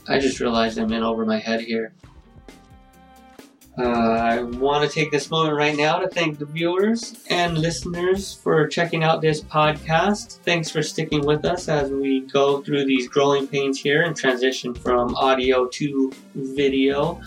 I 0.08 0.18
just 0.18 0.40
realized 0.40 0.78
I'm 0.78 0.92
in 0.92 1.02
over 1.02 1.26
my 1.26 1.38
head 1.38 1.60
here. 1.60 1.92
Uh, 3.78 3.82
I 3.82 4.42
want 4.42 4.82
to 4.82 4.92
take 4.92 5.12
this 5.12 5.30
moment 5.30 5.54
right 5.54 5.76
now 5.76 6.00
to 6.00 6.08
thank 6.08 6.40
the 6.40 6.46
viewers 6.46 7.14
and 7.30 7.56
listeners 7.56 8.34
for 8.34 8.66
checking 8.66 9.04
out 9.04 9.20
this 9.20 9.40
podcast. 9.40 10.38
Thanks 10.38 10.68
for 10.68 10.82
sticking 10.82 11.24
with 11.24 11.44
us 11.44 11.68
as 11.68 11.88
we 11.92 12.22
go 12.22 12.60
through 12.60 12.86
these 12.86 13.06
growing 13.06 13.46
pains 13.46 13.80
here 13.80 14.02
and 14.02 14.16
transition 14.16 14.74
from 14.74 15.14
audio 15.14 15.68
to 15.68 16.12
video. 16.34 17.20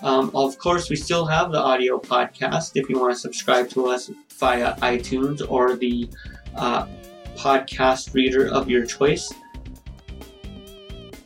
Um, 0.00 0.30
of 0.32 0.56
course, 0.58 0.88
we 0.90 0.94
still 0.94 1.26
have 1.26 1.50
the 1.50 1.58
audio 1.58 1.98
podcast 1.98 2.72
if 2.76 2.88
you 2.88 3.00
want 3.00 3.12
to 3.12 3.18
subscribe 3.18 3.68
to 3.70 3.88
us 3.88 4.08
via 4.38 4.76
iTunes 4.76 5.44
or 5.50 5.74
the 5.74 6.08
uh, 6.54 6.86
podcast 7.34 8.14
reader 8.14 8.46
of 8.46 8.70
your 8.70 8.86
choice. 8.86 9.32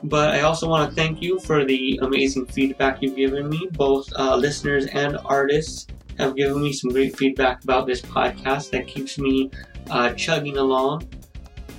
But 0.04 0.34
I 0.34 0.40
also 0.40 0.68
want 0.68 0.90
to 0.90 0.96
thank 0.96 1.20
you 1.20 1.38
for 1.40 1.64
the 1.64 1.98
amazing 2.02 2.46
feedback 2.46 3.02
you've 3.02 3.16
given 3.16 3.48
me. 3.48 3.68
Both 3.72 4.10
uh, 4.16 4.36
listeners 4.36 4.86
and 4.86 5.18
artists 5.24 5.86
have 6.18 6.36
given 6.36 6.62
me 6.62 6.72
some 6.72 6.90
great 6.90 7.16
feedback 7.16 7.62
about 7.64 7.86
this 7.86 8.00
podcast 8.00 8.70
that 8.70 8.86
keeps 8.86 9.18
me 9.18 9.50
uh, 9.90 10.12
chugging 10.14 10.56
along. 10.56 11.08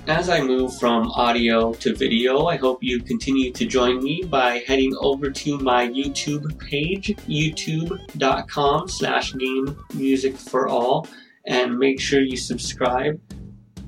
As 0.08 0.28
I 0.28 0.40
move 0.40 0.76
from 0.78 1.12
audio 1.12 1.72
to 1.74 1.94
video, 1.94 2.46
I 2.46 2.56
hope 2.56 2.82
you 2.82 3.00
continue 3.00 3.52
to 3.52 3.64
join 3.64 4.02
me 4.02 4.24
by 4.28 4.64
heading 4.66 4.92
over 4.98 5.30
to 5.30 5.58
my 5.58 5.86
YouTube 5.86 6.58
page, 6.58 7.14
youtube.com 7.28 8.88
slash 8.88 9.32
game 9.34 9.76
music 9.94 10.36
for 10.36 10.66
all, 10.66 11.06
and 11.46 11.78
make 11.78 12.00
sure 12.00 12.20
you 12.20 12.36
subscribe 12.36 13.20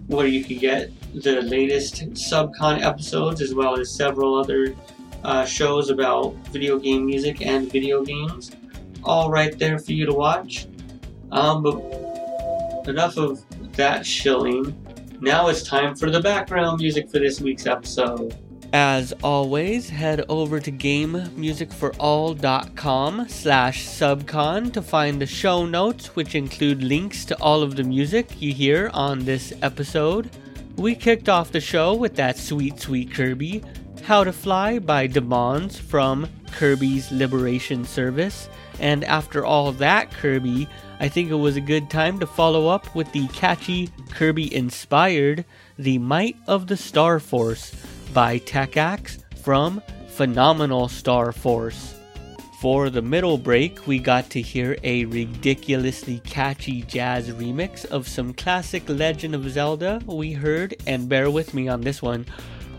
where 0.06 0.28
you 0.28 0.44
can 0.44 0.58
get 0.58 0.90
the 1.14 1.42
latest 1.42 1.96
subcon 2.14 2.82
episodes 2.82 3.40
as 3.40 3.54
well 3.54 3.78
as 3.78 3.90
several 3.90 4.34
other 4.34 4.74
uh, 5.22 5.44
shows 5.44 5.90
about 5.90 6.34
video 6.48 6.78
game 6.78 7.06
music 7.06 7.44
and 7.44 7.70
video 7.70 8.04
games. 8.04 8.50
All 9.02 9.30
right 9.30 9.56
there 9.58 9.78
for 9.78 9.92
you 9.92 10.06
to 10.06 10.12
watch. 10.12 10.66
Um, 11.30 11.62
but 11.62 12.88
enough 12.88 13.16
of 13.16 13.42
that 13.72 14.04
shilling. 14.04 14.78
Now 15.20 15.48
it's 15.48 15.62
time 15.62 15.94
for 15.94 16.10
the 16.10 16.20
background 16.20 16.80
music 16.80 17.10
for 17.10 17.18
this 17.18 17.40
week's 17.40 17.66
episode. 17.66 18.36
As 18.72 19.12
always, 19.22 19.88
head 19.88 20.24
over 20.28 20.58
to 20.58 20.72
gamemusicforall.com 20.72 23.28
slash 23.28 23.86
subcon 23.86 24.72
to 24.72 24.82
find 24.82 25.22
the 25.22 25.26
show 25.26 25.64
notes, 25.64 26.16
which 26.16 26.34
include 26.34 26.82
links 26.82 27.24
to 27.26 27.40
all 27.40 27.62
of 27.62 27.76
the 27.76 27.84
music 27.84 28.42
you 28.42 28.52
hear 28.52 28.90
on 28.92 29.20
this 29.20 29.52
episode. 29.62 30.28
We 30.76 30.96
kicked 30.96 31.28
off 31.28 31.52
the 31.52 31.60
show 31.60 31.94
with 31.94 32.16
that 32.16 32.36
sweet, 32.36 32.80
sweet 32.80 33.12
Kirby, 33.12 33.62
How 34.02 34.24
to 34.24 34.32
Fly 34.32 34.80
by 34.80 35.06
Demons 35.06 35.78
from 35.78 36.28
Kirby's 36.50 37.12
Liberation 37.12 37.84
Service. 37.84 38.48
And 38.80 39.04
after 39.04 39.44
all 39.44 39.70
that 39.70 40.10
Kirby, 40.10 40.68
I 40.98 41.08
think 41.08 41.30
it 41.30 41.36
was 41.36 41.56
a 41.56 41.60
good 41.60 41.90
time 41.90 42.18
to 42.18 42.26
follow 42.26 42.66
up 42.66 42.92
with 42.92 43.10
the 43.12 43.28
catchy 43.28 43.88
Kirby 44.10 44.52
inspired 44.52 45.44
The 45.78 45.98
Might 45.98 46.36
of 46.48 46.66
the 46.66 46.76
Star 46.76 47.20
Force 47.20 47.72
by 48.12 48.40
Tekax 48.40 49.22
from 49.42 49.80
Phenomenal 50.08 50.88
Star 50.88 51.30
Force. 51.30 51.94
For 52.64 52.88
the 52.88 53.02
middle 53.02 53.36
break, 53.36 53.86
we 53.86 53.98
got 53.98 54.30
to 54.30 54.40
hear 54.40 54.78
a 54.82 55.04
ridiculously 55.04 56.20
catchy 56.20 56.80
jazz 56.80 57.28
remix 57.28 57.84
of 57.84 58.08
some 58.08 58.32
classic 58.32 58.88
Legend 58.88 59.34
of 59.34 59.50
Zelda. 59.50 60.00
We 60.06 60.32
heard, 60.32 60.74
and 60.86 61.06
bear 61.06 61.30
with 61.30 61.52
me 61.52 61.68
on 61.68 61.82
this 61.82 62.00
one, 62.00 62.24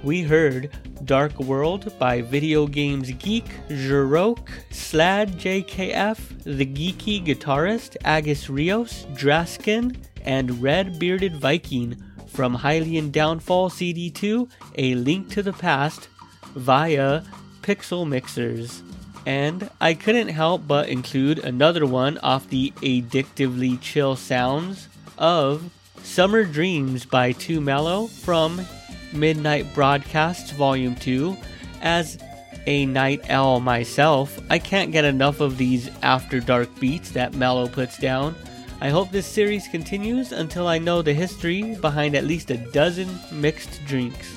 we 0.01 0.23
heard 0.23 0.71
Dark 1.03 1.39
World 1.39 1.93
by 1.99 2.21
Video 2.21 2.65
Games 2.65 3.11
Geek, 3.11 3.45
Jirok, 3.69 4.47
Slad 4.71 5.35
JKF, 5.35 6.17
The 6.45 6.65
Geeky 6.65 7.23
Guitarist, 7.23 7.95
Agus 8.03 8.49
Rios, 8.49 9.05
Draskin, 9.13 9.95
and 10.23 10.63
Red 10.63 10.97
Bearded 10.97 11.35
Viking 11.35 11.95
from 12.25 12.57
Hylian 12.57 13.11
Downfall 13.11 13.69
CD2, 13.69 14.49
A 14.79 14.95
Link 14.95 15.29
to 15.29 15.43
the 15.43 15.53
Past, 15.53 16.09
via 16.55 17.21
Pixel 17.61 18.07
Mixers. 18.07 18.81
And 19.25 19.69
I 19.81 19.95
couldn't 19.95 20.27
help 20.29 20.67
but 20.67 20.89
include 20.89 21.39
another 21.39 21.85
one 21.85 22.17
off 22.19 22.47
the 22.49 22.71
addictively 22.81 23.79
chill 23.81 24.15
sounds 24.15 24.87
of 25.17 25.71
Summer 26.03 26.43
Dreams 26.43 27.05
by 27.05 27.31
Too 27.31 27.59
Mellow 27.59 28.07
from 28.07 28.61
Midnight 29.11 29.73
Broadcasts 29.73 30.51
Volume 30.51 30.95
2. 30.95 31.35
As 31.81 32.19
a 32.67 32.85
night 32.85 33.29
owl 33.29 33.59
myself, 33.59 34.39
I 34.49 34.59
can't 34.59 34.91
get 34.91 35.05
enough 35.05 35.39
of 35.39 35.57
these 35.57 35.89
after 36.01 36.39
dark 36.39 36.79
beats 36.79 37.11
that 37.11 37.33
Mellow 37.33 37.67
puts 37.67 37.97
down. 37.97 38.35
I 38.81 38.89
hope 38.89 39.09
this 39.09 39.25
series 39.25 39.67
continues 39.67 40.31
until 40.31 40.67
I 40.67 40.77
know 40.77 41.01
the 41.01 41.13
history 41.13 41.75
behind 41.75 42.15
at 42.15 42.25
least 42.25 42.51
a 42.51 42.57
dozen 42.57 43.09
mixed 43.31 43.83
drinks. 43.85 44.34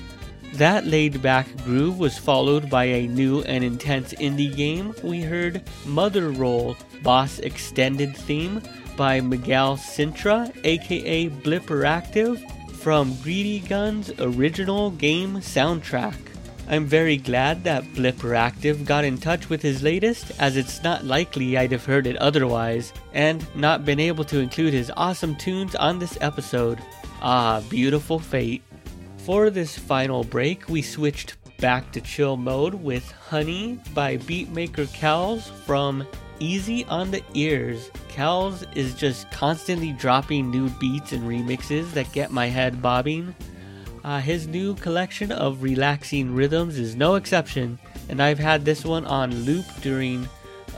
That 0.54 0.86
laid 0.86 1.22
back 1.22 1.46
groove 1.64 1.98
was 1.98 2.18
followed 2.18 2.68
by 2.68 2.84
a 2.84 3.06
new 3.06 3.42
and 3.42 3.62
intense 3.62 4.12
indie 4.14 4.54
game. 4.54 4.94
We 5.04 5.20
heard 5.20 5.62
Mother 5.86 6.30
Roll 6.30 6.76
Boss 7.02 7.38
Extended 7.38 8.16
Theme 8.16 8.62
by 8.96 9.20
Miguel 9.20 9.76
Sintra, 9.76 10.52
aka 10.64 11.28
Blipperactive, 11.28 12.42
from 12.72 13.14
Greedy 13.22 13.60
Gun's 13.60 14.10
original 14.18 14.90
game 14.92 15.36
soundtrack. 15.36 16.16
I'm 16.68 16.84
very 16.84 17.16
glad 17.16 17.64
that 17.64 17.84
Blipperactive 17.94 18.84
got 18.84 19.04
in 19.04 19.16
touch 19.16 19.48
with 19.48 19.62
his 19.62 19.82
latest, 19.82 20.32
as 20.38 20.56
it's 20.56 20.82
not 20.82 21.04
likely 21.04 21.56
I'd 21.56 21.72
have 21.72 21.86
heard 21.86 22.06
it 22.06 22.16
otherwise, 22.16 22.92
and 23.14 23.46
not 23.54 23.86
been 23.86 24.00
able 24.00 24.24
to 24.24 24.40
include 24.40 24.74
his 24.74 24.92
awesome 24.96 25.34
tunes 25.36 25.74
on 25.76 25.98
this 25.98 26.18
episode. 26.20 26.78
Ah, 27.22 27.62
beautiful 27.70 28.18
fate. 28.18 28.62
For 29.28 29.50
this 29.50 29.76
final 29.76 30.24
break, 30.24 30.70
we 30.70 30.80
switched 30.80 31.36
back 31.58 31.92
to 31.92 32.00
chill 32.00 32.38
mode 32.38 32.72
with 32.72 33.12
Honey 33.12 33.78
by 33.92 34.16
beatmaker 34.16 34.86
Cals 34.86 35.50
from 35.66 36.06
Easy 36.40 36.86
on 36.86 37.10
the 37.10 37.22
Ears. 37.34 37.90
Cals 38.08 38.64
is 38.74 38.94
just 38.94 39.30
constantly 39.30 39.92
dropping 39.92 40.50
new 40.50 40.70
beats 40.80 41.12
and 41.12 41.24
remixes 41.24 41.92
that 41.92 42.10
get 42.14 42.30
my 42.30 42.46
head 42.46 42.80
bobbing. 42.80 43.34
Uh, 44.02 44.18
his 44.18 44.46
new 44.46 44.74
collection 44.76 45.30
of 45.30 45.62
relaxing 45.62 46.34
rhythms 46.34 46.78
is 46.78 46.96
no 46.96 47.16
exception, 47.16 47.78
and 48.08 48.22
I've 48.22 48.38
had 48.38 48.64
this 48.64 48.82
one 48.82 49.04
on 49.04 49.44
loop 49.44 49.66
during 49.82 50.26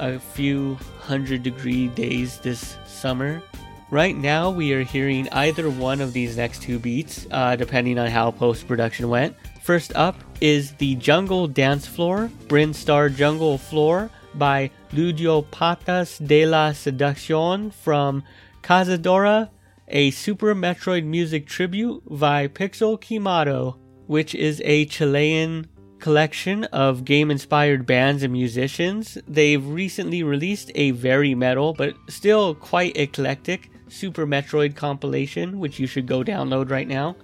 a 0.00 0.18
few 0.18 0.74
hundred 0.98 1.44
degree 1.44 1.86
days 1.86 2.40
this 2.40 2.76
summer. 2.84 3.44
Right 3.90 4.16
now, 4.16 4.50
we 4.50 4.72
are 4.72 4.84
hearing 4.84 5.28
either 5.32 5.68
one 5.68 6.00
of 6.00 6.12
these 6.12 6.36
next 6.36 6.62
two 6.62 6.78
beats, 6.78 7.26
uh, 7.32 7.56
depending 7.56 7.98
on 7.98 8.06
how 8.06 8.30
post 8.30 8.68
production 8.68 9.08
went. 9.08 9.34
First 9.64 9.96
up 9.96 10.14
is 10.40 10.72
the 10.74 10.94
Jungle 10.94 11.48
Dance 11.48 11.88
Floor, 11.88 12.30
Brinstar 12.46 13.12
Jungle 13.12 13.58
Floor 13.58 14.08
by 14.36 14.70
Ludio 14.92 15.44
Patas 15.44 16.24
de 16.24 16.46
la 16.46 16.70
Seducción 16.70 17.72
from 17.72 18.22
Cazadora, 18.62 19.50
a 19.88 20.12
Super 20.12 20.54
Metroid 20.54 21.04
music 21.04 21.48
tribute 21.48 22.00
by 22.08 22.46
Pixel 22.46 22.96
Kimado, 22.96 23.76
which 24.06 24.36
is 24.36 24.62
a 24.64 24.84
Chilean 24.84 25.66
collection 25.98 26.62
of 26.66 27.04
game 27.04 27.28
inspired 27.28 27.86
bands 27.86 28.22
and 28.22 28.32
musicians. 28.32 29.18
They've 29.26 29.66
recently 29.66 30.22
released 30.22 30.70
a 30.76 30.92
very 30.92 31.34
metal, 31.34 31.74
but 31.74 31.96
still 32.08 32.54
quite 32.54 32.96
eclectic 32.96 33.68
Super 33.90 34.26
Metroid 34.26 34.76
compilation, 34.76 35.58
which 35.58 35.78
you 35.78 35.86
should 35.86 36.06
go 36.06 36.22
download 36.22 36.70
right 36.70 36.88
now. 36.88 37.16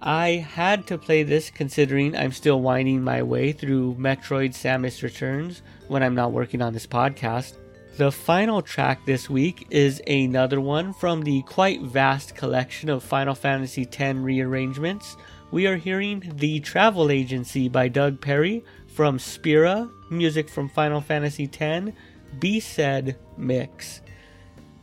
I 0.00 0.46
had 0.52 0.86
to 0.88 0.98
play 0.98 1.22
this 1.22 1.48
considering 1.48 2.14
I'm 2.14 2.32
still 2.32 2.60
winding 2.60 3.02
my 3.02 3.22
way 3.22 3.52
through 3.52 3.94
Metroid 3.94 4.50
Samus 4.50 5.02
Returns 5.02 5.62
when 5.88 6.02
I'm 6.02 6.14
not 6.14 6.32
working 6.32 6.60
on 6.60 6.74
this 6.74 6.86
podcast. 6.86 7.56
The 7.96 8.10
final 8.10 8.60
track 8.60 9.06
this 9.06 9.30
week 9.30 9.68
is 9.70 10.02
another 10.06 10.60
one 10.60 10.92
from 10.92 11.22
the 11.22 11.42
quite 11.42 11.80
vast 11.80 12.34
collection 12.34 12.90
of 12.90 13.02
Final 13.02 13.34
Fantasy 13.34 13.88
X 13.90 14.18
rearrangements. 14.18 15.16
We 15.52 15.68
are 15.68 15.76
hearing 15.76 16.32
The 16.34 16.58
Travel 16.60 17.10
Agency 17.10 17.68
by 17.68 17.86
Doug 17.86 18.20
Perry 18.20 18.64
from 18.88 19.18
Spira, 19.18 19.88
music 20.10 20.48
from 20.48 20.68
Final 20.68 21.00
Fantasy 21.00 21.48
X, 21.58 21.92
B 22.40 22.58
Said 22.58 23.16
Mix. 23.36 24.00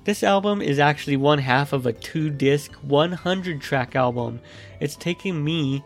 This 0.03 0.23
album 0.23 0.63
is 0.63 0.79
actually 0.79 1.17
one 1.17 1.37
half 1.37 1.73
of 1.73 1.85
a 1.85 1.93
two 1.93 2.31
disc, 2.31 2.73
100 2.81 3.61
track 3.61 3.95
album. 3.95 4.39
It's 4.79 4.95
taken 4.95 5.43
me 5.43 5.83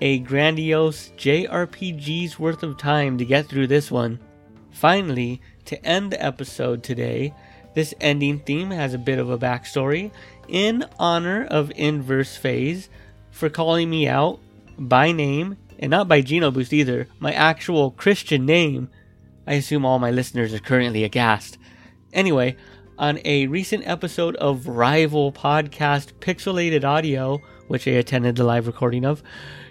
a 0.00 0.20
grandiose 0.20 1.10
JRPG's 1.18 2.38
worth 2.38 2.62
of 2.62 2.78
time 2.78 3.18
to 3.18 3.26
get 3.26 3.46
through 3.46 3.66
this 3.66 3.90
one. 3.90 4.18
Finally, 4.70 5.42
to 5.66 5.84
end 5.84 6.10
the 6.10 6.24
episode 6.24 6.82
today, 6.82 7.34
this 7.74 7.92
ending 8.00 8.40
theme 8.40 8.70
has 8.70 8.94
a 8.94 8.98
bit 8.98 9.18
of 9.18 9.28
a 9.28 9.38
backstory 9.38 10.10
in 10.48 10.86
honor 10.98 11.44
of 11.44 11.70
Inverse 11.76 12.36
Phase 12.36 12.88
for 13.30 13.50
calling 13.50 13.90
me 13.90 14.08
out 14.08 14.40
by 14.78 15.12
name, 15.12 15.58
and 15.78 15.90
not 15.90 16.08
by 16.08 16.22
Geno 16.22 16.50
Genoboost 16.50 16.72
either, 16.72 17.06
my 17.18 17.32
actual 17.32 17.90
Christian 17.90 18.46
name. 18.46 18.88
I 19.46 19.54
assume 19.54 19.84
all 19.84 19.98
my 19.98 20.10
listeners 20.10 20.54
are 20.54 20.58
currently 20.58 21.04
aghast. 21.04 21.58
Anyway, 22.12 22.56
on 23.02 23.18
a 23.24 23.48
recent 23.48 23.84
episode 23.84 24.36
of 24.36 24.68
rival 24.68 25.32
podcast 25.32 26.12
Pixelated 26.20 26.84
Audio, 26.84 27.40
which 27.66 27.88
I 27.88 27.90
attended 27.92 28.36
the 28.36 28.44
live 28.44 28.68
recording 28.68 29.04
of, 29.04 29.24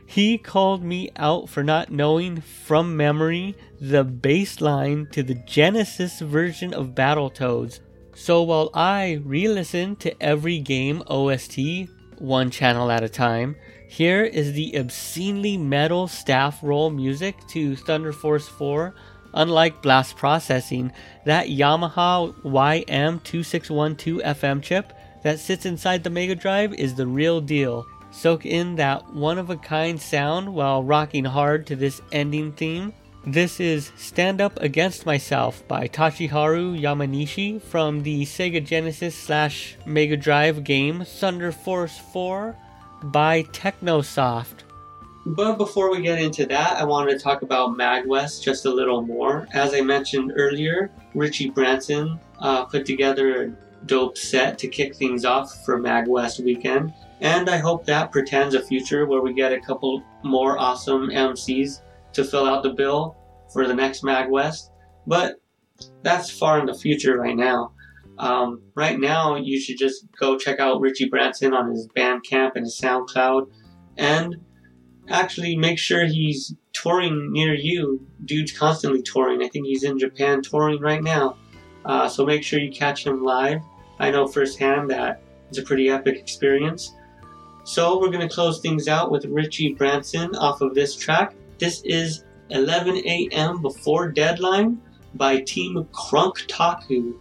he 0.05 0.37
called 0.37 0.83
me 0.83 1.11
out 1.15 1.47
for 1.47 1.63
not 1.63 1.89
knowing 1.89 2.41
from 2.41 2.97
memory 2.97 3.55
the 3.79 4.03
bass 4.03 4.59
line 4.59 5.07
to 5.13 5.23
the 5.23 5.35
Genesis 5.35 6.19
version 6.19 6.73
of 6.73 6.89
Battletoads. 6.89 7.79
So 8.13 8.43
while 8.43 8.69
I 8.73 9.21
re 9.23 9.47
listen 9.47 9.95
to 9.97 10.21
every 10.21 10.59
game 10.59 11.01
OST, 11.07 11.87
one 12.17 12.51
channel 12.51 12.91
at 12.91 13.01
a 13.01 13.07
time, 13.07 13.55
here 13.87 14.25
is 14.25 14.51
the 14.51 14.77
obscenely 14.77 15.55
metal 15.55 16.09
staff 16.09 16.59
roll 16.61 16.89
music 16.89 17.47
to 17.47 17.77
Thunder 17.77 18.11
Force 18.11 18.49
4. 18.49 18.93
Unlike 19.33 19.81
Blast 19.81 20.17
Processing, 20.17 20.91
that 21.25 21.47
Yamaha 21.47 22.33
YM2612 22.43 24.23
FM 24.23 24.61
chip 24.61 24.93
that 25.23 25.39
sits 25.39 25.65
inside 25.65 26.03
the 26.03 26.09
Mega 26.09 26.35
Drive 26.35 26.73
is 26.73 26.95
the 26.95 27.07
real 27.07 27.41
deal. 27.41 27.85
Soak 28.11 28.45
in 28.45 28.75
that 28.75 29.13
one 29.13 29.37
of 29.37 29.49
a 29.49 29.55
kind 29.55 30.01
sound 30.01 30.53
while 30.53 30.83
rocking 30.83 31.25
hard 31.25 31.65
to 31.67 31.75
this 31.75 32.01
ending 32.11 32.51
theme. 32.51 32.93
This 33.25 33.59
is 33.59 33.91
Stand 33.97 34.41
Up 34.41 34.59
Against 34.59 35.05
Myself 35.05 35.65
by 35.67 35.87
Toshiharu 35.87 36.81
Yamanishi 36.81 37.61
from 37.61 38.01
the 38.01 38.25
Sega 38.25 38.65
Genesis 38.65 39.15
slash 39.15 39.77
Mega 39.85 40.17
Drive 40.17 40.63
game 40.63 41.05
Thunder 41.05 41.51
Force 41.51 41.99
4 42.11 42.57
by 43.03 43.43
Technosoft. 43.43 44.63
But 45.25 45.57
before 45.57 45.91
we 45.91 46.01
get 46.01 46.19
into 46.19 46.45
that, 46.47 46.77
I 46.77 46.83
wanted 46.83 47.11
to 47.11 47.19
talk 47.19 47.43
about 47.43 47.77
MagWest 47.77 48.41
just 48.41 48.65
a 48.65 48.73
little 48.73 49.03
more. 49.03 49.47
As 49.53 49.73
I 49.73 49.81
mentioned 49.81 50.33
earlier, 50.35 50.89
Richie 51.13 51.49
Branson 51.49 52.19
uh, 52.39 52.65
put 52.65 52.85
together 52.85 53.43
a 53.43 53.85
dope 53.85 54.17
set 54.17 54.57
to 54.59 54.67
kick 54.67 54.95
things 54.95 55.23
off 55.23 55.63
for 55.63 55.79
MagWest 55.79 56.43
weekend. 56.43 56.93
And 57.19 57.49
I 57.49 57.57
hope 57.57 57.85
that 57.85 58.11
pretends 58.11 58.55
a 58.55 58.63
future 58.63 59.05
where 59.05 59.21
we 59.21 59.33
get 59.33 59.53
a 59.53 59.59
couple 59.59 60.03
more 60.23 60.57
awesome 60.57 61.09
MCs 61.09 61.81
to 62.13 62.23
fill 62.23 62.47
out 62.47 62.63
the 62.63 62.73
bill 62.73 63.15
for 63.53 63.67
the 63.67 63.75
next 63.75 64.03
MagWest. 64.03 64.71
But 65.05 65.39
that's 66.01 66.31
far 66.31 66.59
in 66.59 66.65
the 66.65 66.73
future 66.73 67.17
right 67.17 67.35
now. 67.35 67.73
Um, 68.17 68.61
right 68.75 68.99
now, 68.99 69.35
you 69.35 69.59
should 69.59 69.77
just 69.77 70.05
go 70.19 70.37
check 70.37 70.59
out 70.59 70.81
Richie 70.81 71.09
Branson 71.09 71.53
on 71.53 71.69
his 71.71 71.87
Bandcamp 71.95 72.51
and 72.55 72.65
his 72.65 72.79
SoundCloud, 72.79 73.47
and 73.97 74.35
actually 75.09 75.55
make 75.55 75.77
sure 75.77 76.05
he's 76.05 76.55
touring 76.73 77.31
near 77.31 77.53
you. 77.53 78.05
Dude's 78.25 78.51
constantly 78.51 79.01
touring. 79.01 79.43
I 79.43 79.47
think 79.47 79.65
he's 79.65 79.83
in 79.83 79.99
Japan 79.99 80.41
touring 80.41 80.79
right 80.81 81.03
now. 81.03 81.37
Uh, 81.85 82.07
so 82.07 82.25
make 82.25 82.43
sure 82.43 82.59
you 82.59 82.71
catch 82.71 83.05
him 83.05 83.23
live. 83.23 83.61
I 83.99 84.11
know 84.11 84.27
firsthand 84.27 84.89
that 84.91 85.21
it's 85.49 85.57
a 85.57 85.63
pretty 85.63 85.89
epic 85.89 86.17
experience. 86.17 86.93
So 87.63 87.99
we're 87.99 88.09
going 88.09 88.27
to 88.27 88.33
close 88.33 88.59
things 88.59 88.87
out 88.87 89.11
with 89.11 89.25
Richie 89.25 89.73
Branson 89.73 90.35
off 90.35 90.61
of 90.61 90.73
this 90.73 90.95
track. 90.95 91.35
This 91.59 91.81
is 91.83 92.23
11 92.49 92.97
a.m. 92.97 93.61
Before 93.61 94.09
Deadline 94.09 94.81
by 95.15 95.41
Team 95.41 95.87
Crunk 95.93 96.47
Taku, 96.47 97.19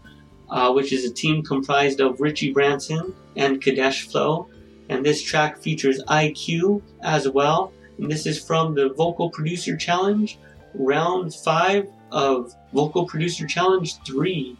uh, 0.48 0.72
which 0.72 0.92
is 0.92 1.04
a 1.04 1.12
team 1.12 1.42
comprised 1.42 2.00
of 2.00 2.20
Richie 2.20 2.52
Branson 2.52 3.14
and 3.36 3.60
Kadesh 3.60 4.08
Flow. 4.08 4.48
And 4.90 5.06
this 5.06 5.22
track 5.22 5.56
features 5.56 6.02
IQ 6.08 6.82
as 7.02 7.28
well. 7.28 7.72
And 7.98 8.10
this 8.10 8.26
is 8.26 8.42
from 8.42 8.74
the 8.74 8.88
Vocal 8.88 9.30
Producer 9.30 9.76
Challenge, 9.76 10.36
round 10.74 11.32
5 11.32 11.86
of 12.10 12.52
Vocal 12.74 13.06
Producer 13.06 13.46
Challenge 13.46 14.02
3. 14.02 14.58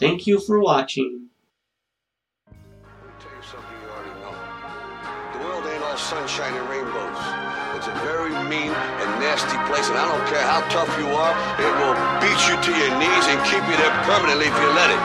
Thank 0.00 0.26
you 0.26 0.40
for 0.40 0.58
watching. 0.58 1.28
The 2.50 2.56
world 5.38 5.64
ain't 5.70 5.84
all 5.84 5.98
sunshine 5.98 6.52
and 6.52 6.68
rainbows. 6.68 7.16
It's 7.78 7.86
a 7.86 7.94
very 8.02 8.34
mean 8.50 8.74
and 8.74 9.10
nasty 9.22 9.54
place, 9.70 9.86
and 9.86 9.94
I 9.94 10.10
don't 10.10 10.26
care 10.26 10.42
how 10.42 10.66
tough 10.66 10.90
you 10.98 11.06
are, 11.14 11.30
it 11.62 11.70
will 11.78 11.94
beat 12.18 12.42
you 12.50 12.58
to 12.58 12.72
your 12.74 12.90
knees 12.98 13.30
and 13.30 13.38
keep 13.46 13.62
you 13.70 13.78
there 13.78 13.94
permanently 14.02 14.50
if 14.50 14.56
you 14.58 14.66
let 14.74 14.90
it. 14.90 14.98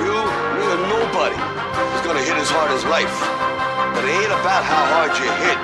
You, 0.00 0.24
me, 0.56 0.72
or 0.72 0.80
nobody 0.88 1.36
is 1.36 2.00
gonna 2.00 2.24
hit 2.24 2.40
as 2.40 2.48
hard 2.48 2.70
as 2.70 2.82
life. 2.86 3.53
But 3.94 4.04
it 4.04 4.10
ain't 4.10 4.34
about 4.34 4.66
how 4.66 4.82
hard 4.90 5.14
you 5.14 5.30
hit. 5.38 5.58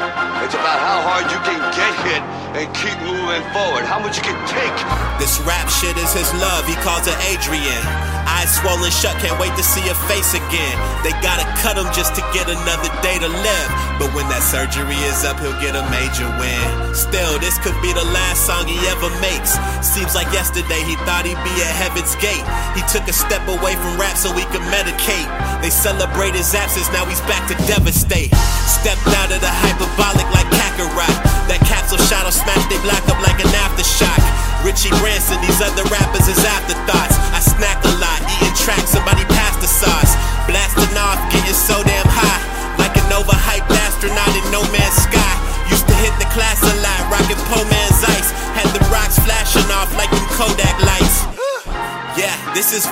It's 0.46 0.54
about 0.54 0.78
how 0.78 1.02
hard 1.02 1.26
you 1.34 1.40
can 1.42 1.58
get 1.74 1.92
hit 2.06 2.22
and 2.54 2.66
keep 2.74 2.94
moving 3.02 3.42
forward. 3.50 3.82
How 3.82 3.98
much 3.98 4.16
you 4.18 4.24
can 4.24 4.38
take. 4.46 4.74
This 5.18 5.38
rap 5.42 5.66
shit 5.68 5.98
is 5.98 6.14
his 6.14 6.30
love, 6.38 6.66
he 6.66 6.74
calls 6.82 7.06
her 7.06 7.18
Adrian. 7.30 7.82
Eyes 8.30 8.50
swollen 8.62 8.90
shut, 8.90 9.18
can't 9.18 9.34
wait 9.42 9.50
to 9.58 9.62
see 9.62 9.82
her 9.90 9.98
face 10.06 10.34
again. 10.34 10.76
They 11.02 11.10
gotta 11.18 11.42
cut 11.58 11.74
him 11.74 11.90
just 11.90 12.14
to 12.14 12.22
get 12.30 12.46
another 12.46 12.90
day 13.02 13.18
to 13.18 13.26
live. 13.26 13.68
But 13.98 14.14
when 14.14 14.26
that 14.30 14.42
surgery 14.46 14.98
is 15.10 15.26
up, 15.26 15.42
he'll 15.42 15.58
get 15.58 15.74
a 15.74 15.84
major 15.90 16.30
win. 16.38 16.62
Still, 16.94 17.38
this 17.42 17.58
could 17.58 17.76
be 17.82 17.92
the 17.92 18.06
last 18.14 18.46
song 18.46 18.66
he 18.66 18.78
ever 18.86 19.10
makes. 19.18 19.58
Seems 19.82 20.14
like 20.14 20.30
yesterday 20.32 20.82
he 20.86 20.94
thought 21.06 21.26
he'd 21.26 21.40
be 21.42 21.54
at 21.62 21.74
heaven's 21.74 22.14
gate. 22.22 22.46
He 22.78 22.82
took 22.86 23.06
a 23.10 23.14
step 23.14 23.42
away 23.50 23.74
from 23.74 23.98
rap 23.98 24.16
so 24.16 24.30
he 24.32 24.46
could 24.54 24.64
medicate. 24.70 25.28
They 25.62 25.70
celebrate 25.70 26.34
his 26.34 26.54
absence, 26.54 26.90
now 26.92 27.04
he's 27.06 27.20
back 27.26 27.46
to 27.50 27.56
devastate. 27.66 28.19
Stepped 28.68 29.08
out 29.16 29.32
of 29.32 29.40
the 29.40 29.48
hyperbolic 29.48 30.28
like 30.34 30.48
Kakarot. 30.52 31.16
That 31.48 31.62
capsule 31.64 32.02
shot 32.04 32.28
will 32.28 32.36
smash 32.36 32.60
they 32.68 32.80
block 32.84 33.04
up 33.08 33.16
like 33.24 33.40
an 33.40 33.48
aftershock. 33.56 34.20
Richie 34.60 34.92
Branson, 35.00 35.40
these 35.40 35.60
other 35.64 35.84
rappers 35.88 36.28
is 36.28 36.40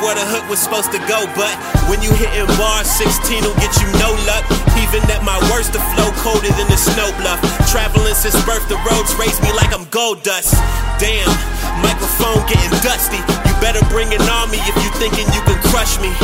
where 0.08 0.16
the 0.16 0.24
hook 0.24 0.48
was 0.48 0.56
supposed 0.56 0.88
to 0.88 0.96
go, 1.04 1.28
but 1.36 1.52
when 1.92 2.00
you 2.00 2.08
hitting 2.16 2.48
bars, 2.56 2.88
16 2.96 3.44
will 3.44 3.52
get 3.60 3.68
you 3.76 3.88
no 4.00 4.16
luck. 4.24 4.40
Even 4.80 5.04
at 5.12 5.20
my 5.20 5.36
worst, 5.52 5.76
the 5.76 5.84
flow 5.92 6.08
colder 6.24 6.48
than 6.56 6.64
the 6.72 6.80
snow 6.80 7.12
bluff. 7.20 7.36
Traveling 7.68 8.16
since 8.16 8.32
birth, 8.48 8.64
the 8.72 8.80
roads 8.88 9.12
raise 9.20 9.36
me 9.44 9.52
like 9.52 9.68
I'm 9.68 9.84
gold 9.92 10.24
dust. 10.24 10.56
Damn, 10.96 11.28
microphone 11.84 12.40
getting 12.48 12.72
dusty. 12.80 13.37
Better 13.60 13.82
bring 13.90 14.14
an 14.14 14.22
army 14.28 14.58
if 14.62 14.76
you 14.78 14.90
thinking 15.02 15.26
you 15.34 15.42
can 15.42 15.58
crush 15.70 15.98
me. 15.98 16.14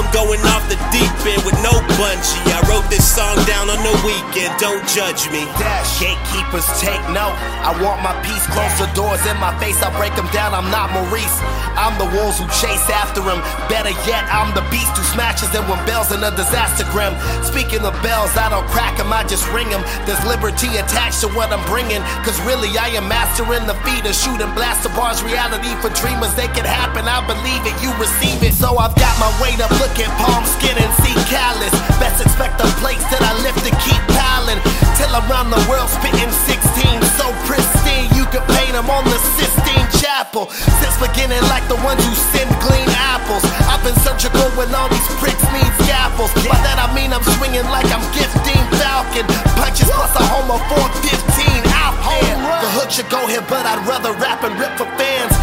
I'm 0.00 0.08
going 0.16 0.40
off 0.56 0.64
the 0.72 0.80
deep 0.90 1.12
end 1.28 1.44
with 1.44 1.54
no 1.60 1.76
bungee. 2.00 2.40
I 2.50 2.64
wrote 2.72 2.88
this 2.88 3.04
song 3.04 3.36
down 3.44 3.68
on 3.68 3.78
the 3.84 3.94
weekend, 4.00 4.56
don't 4.56 4.80
judge 4.88 5.28
me. 5.28 5.44
Dash, 5.60 6.00
gatekeepers 6.00 6.64
take 6.80 7.02
note. 7.12 7.36
I 7.62 7.76
want 7.84 8.00
my 8.00 8.16
peace, 8.24 8.42
close 8.48 8.72
the 8.80 8.88
doors 8.96 9.20
in 9.28 9.36
my 9.36 9.52
face. 9.60 9.76
I 9.84 9.92
break 10.00 10.16
them 10.16 10.26
down, 10.32 10.56
I'm 10.56 10.72
not 10.72 10.88
Maurice. 10.96 11.36
I'm 11.76 11.94
the 12.00 12.08
wolves 12.16 12.40
who 12.40 12.48
chase 12.58 12.88
after 12.88 13.20
him. 13.20 13.44
Better 13.68 13.92
yet, 14.08 14.24
I'm 14.32 14.56
the 14.56 14.64
beast 14.72 14.96
who 14.96 15.04
smashes 15.12 15.52
them 15.52 15.68
when 15.68 15.78
bells 15.84 16.10
in 16.16 16.24
a 16.24 16.32
disaster 16.32 16.88
grim. 16.90 17.12
Speaking 17.44 17.84
of 17.84 17.92
bells, 18.00 18.32
I 18.40 18.48
don't 18.48 18.66
crack 18.72 18.96
them, 18.96 19.12
I 19.12 19.28
just 19.28 19.44
ring 19.52 19.68
them. 19.68 19.84
There's 20.08 20.22
liberty 20.24 20.80
attached 20.80 21.20
to 21.22 21.28
what 21.36 21.52
I'm 21.52 21.62
bringing. 21.68 22.00
Cause 22.24 22.40
really, 22.48 22.72
I 22.78 22.96
am 22.96 23.04
mastering 23.04 23.68
the 23.68 23.76
of 23.76 24.14
shooting 24.16 24.48
blaster 24.56 24.88
bars. 24.96 25.22
Reality 25.22 25.68
for 25.84 25.92
dreamers, 25.92 26.32
they 26.34 26.48
can 26.56 26.64
happen. 26.80 27.04
I 27.04 27.20
believe 27.28 27.60
it, 27.68 27.76
you 27.84 27.92
receive 28.00 28.40
it. 28.40 28.56
So 28.56 28.80
I've 28.80 28.96
got 28.96 29.12
my 29.20 29.28
weight 29.44 29.60
up, 29.60 29.68
look 29.76 29.92
at 30.00 30.08
palm 30.16 30.48
skin 30.48 30.72
and 30.80 30.92
see 31.04 31.12
callus. 31.28 31.72
Best 32.00 32.24
expect 32.24 32.56
the 32.56 32.64
plates 32.80 33.04
that 33.12 33.20
I 33.20 33.36
lift 33.44 33.60
to 33.68 33.72
keep 33.84 34.00
piling. 34.16 34.60
Till 34.96 35.12
around 35.12 35.52
the 35.52 35.60
world 35.68 35.92
spitting 35.92 36.32
16. 36.48 37.04
So 37.20 37.28
pristine, 37.44 38.08
you 38.16 38.24
could 38.32 38.44
paint 38.56 38.72
them 38.72 38.88
on 38.88 39.04
the 39.04 39.20
Sistine 39.36 39.88
Chapel. 40.00 40.48
Since 40.80 40.96
beginning, 40.96 41.44
like 41.52 41.68
the 41.68 41.76
ones 41.84 42.00
who 42.00 42.14
send 42.32 42.48
clean 42.64 42.88
apples. 42.96 43.44
I've 43.68 43.84
been 43.84 43.96
surgical 44.00 44.48
when 44.56 44.72
all 44.72 44.88
these 44.88 45.10
pricks 45.20 45.44
need 45.52 45.68
scalpels. 45.84 46.32
By 46.48 46.56
that 46.64 46.80
I 46.80 46.88
mean 46.96 47.12
I'm 47.12 47.24
swinging 47.36 47.68
like 47.68 47.88
I'm 47.92 48.04
gifting 48.16 48.64
Falcon. 48.80 49.28
Punches 49.60 49.92
plus 49.92 50.16
a 50.16 50.24
homo 50.32 50.56
415 50.72 51.60
out 51.76 51.96
there. 52.08 52.36
The 52.64 52.70
hook 52.76 52.88
should 52.88 53.08
go 53.12 53.24
here, 53.28 53.44
but 53.48 53.68
I'd 53.68 53.84
rather 53.84 54.12
rap 54.16 54.44
and 54.44 54.56
rip 54.56 54.72
for 54.80 54.88
fans. 54.96 55.39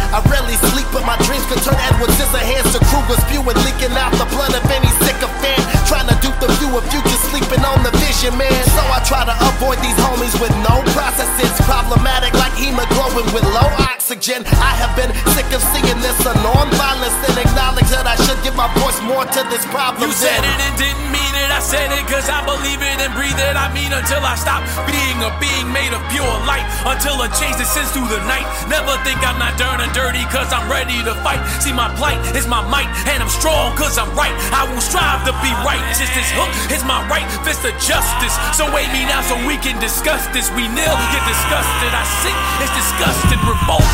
Dreams 1.26 1.46
could 1.50 1.62
turn 1.64 1.78
Edward 1.90 2.10
Scissorhands 2.14 2.70
to 2.76 2.80
Kruger's 2.90 3.22
spewing, 3.26 3.58
leaking 3.64 3.94
out 3.96 4.12
the 4.20 4.28
blood 4.30 4.52
of 4.54 4.64
any 4.70 4.90
sycophant. 5.02 5.62
Trying 5.88 6.08
to 6.12 6.16
dupe 6.20 6.38
the 6.38 6.50
view 6.60 6.70
of 6.76 6.84
you 6.92 7.00
sleeping 7.30 7.64
on 7.64 7.82
the 7.82 7.90
vision, 7.98 8.36
man. 8.36 8.64
So 8.74 8.82
I 8.82 9.00
try 9.04 9.24
to 9.24 9.34
avoid 9.48 9.78
these 9.78 9.96
homies 9.96 10.34
with 10.40 10.54
no 10.68 10.82
processes. 10.92 11.52
Problematic 11.64 12.34
like 12.34 12.52
hemoglobin 12.54 13.32
with 13.32 13.44
low 13.44 13.68
oxygen. 13.78 13.97
I 14.08 14.72
have 14.80 14.96
been 14.96 15.12
sick 15.36 15.44
of 15.52 15.60
seeing 15.68 16.00
this 16.00 16.16
a 16.24 16.32
non-violence 16.40 17.12
and 17.28 17.36
acknowledge 17.44 17.92
that 17.92 18.08
I 18.08 18.16
should 18.24 18.40
give 18.40 18.56
my 18.56 18.64
voice 18.80 18.96
more 19.04 19.28
to 19.28 19.40
this 19.52 19.60
problem. 19.68 20.00
You 20.08 20.16
said 20.16 20.32
than- 20.40 20.48
it 20.48 20.64
and 20.64 20.74
didn't 20.80 21.12
mean 21.12 21.32
it. 21.36 21.52
I 21.52 21.60
said 21.60 21.92
it 21.92 22.08
cause 22.08 22.24
I 22.24 22.40
believe 22.40 22.80
it 22.80 22.96
and 23.04 23.12
breathe 23.12 23.36
it. 23.36 23.52
I 23.52 23.68
mean 23.76 23.92
until 23.92 24.24
I 24.24 24.32
stop 24.40 24.64
being 24.88 25.20
a 25.20 25.28
being 25.36 25.68
made 25.68 25.92
of 25.92 26.00
pure 26.08 26.24
light. 26.48 26.64
Until 26.88 27.20
a 27.20 27.28
change 27.36 27.60
descends 27.60 27.92
through 27.92 28.08
the 28.08 28.16
night. 28.24 28.48
Never 28.72 28.96
think 29.04 29.20
I'm 29.20 29.36
not 29.36 29.60
dirty 29.60 29.84
and 29.84 29.92
dirty 29.92 30.24
cause 30.32 30.48
I'm 30.56 30.64
ready 30.72 30.96
to 31.04 31.12
fight. 31.20 31.44
See 31.60 31.76
my 31.76 31.92
plight 32.00 32.16
is 32.32 32.48
my 32.48 32.64
might 32.64 32.88
and 33.12 33.20
I'm 33.20 33.28
strong 33.28 33.76
cause 33.76 34.00
I'm 34.00 34.08
right. 34.16 34.32
I 34.56 34.64
will 34.64 34.80
strive 34.80 35.20
to 35.28 35.36
be 35.44 35.52
right. 35.68 35.84
Just 35.92 36.16
this 36.16 36.32
hook 36.32 36.48
is 36.72 36.80
my 36.80 37.04
right 37.12 37.28
fist 37.44 37.60
of 37.68 37.76
justice. 37.76 38.32
So 38.56 38.64
wait 38.72 38.88
me 38.88 39.04
now 39.04 39.20
so 39.28 39.36
we 39.44 39.60
can 39.60 39.76
discuss 39.84 40.24
this. 40.32 40.48
We 40.56 40.64
nil 40.72 40.96
get 41.12 41.24
disgusted. 41.28 41.92
I 41.92 42.04
sing 42.24 42.38
it's 42.64 42.72
disgusted, 42.72 43.36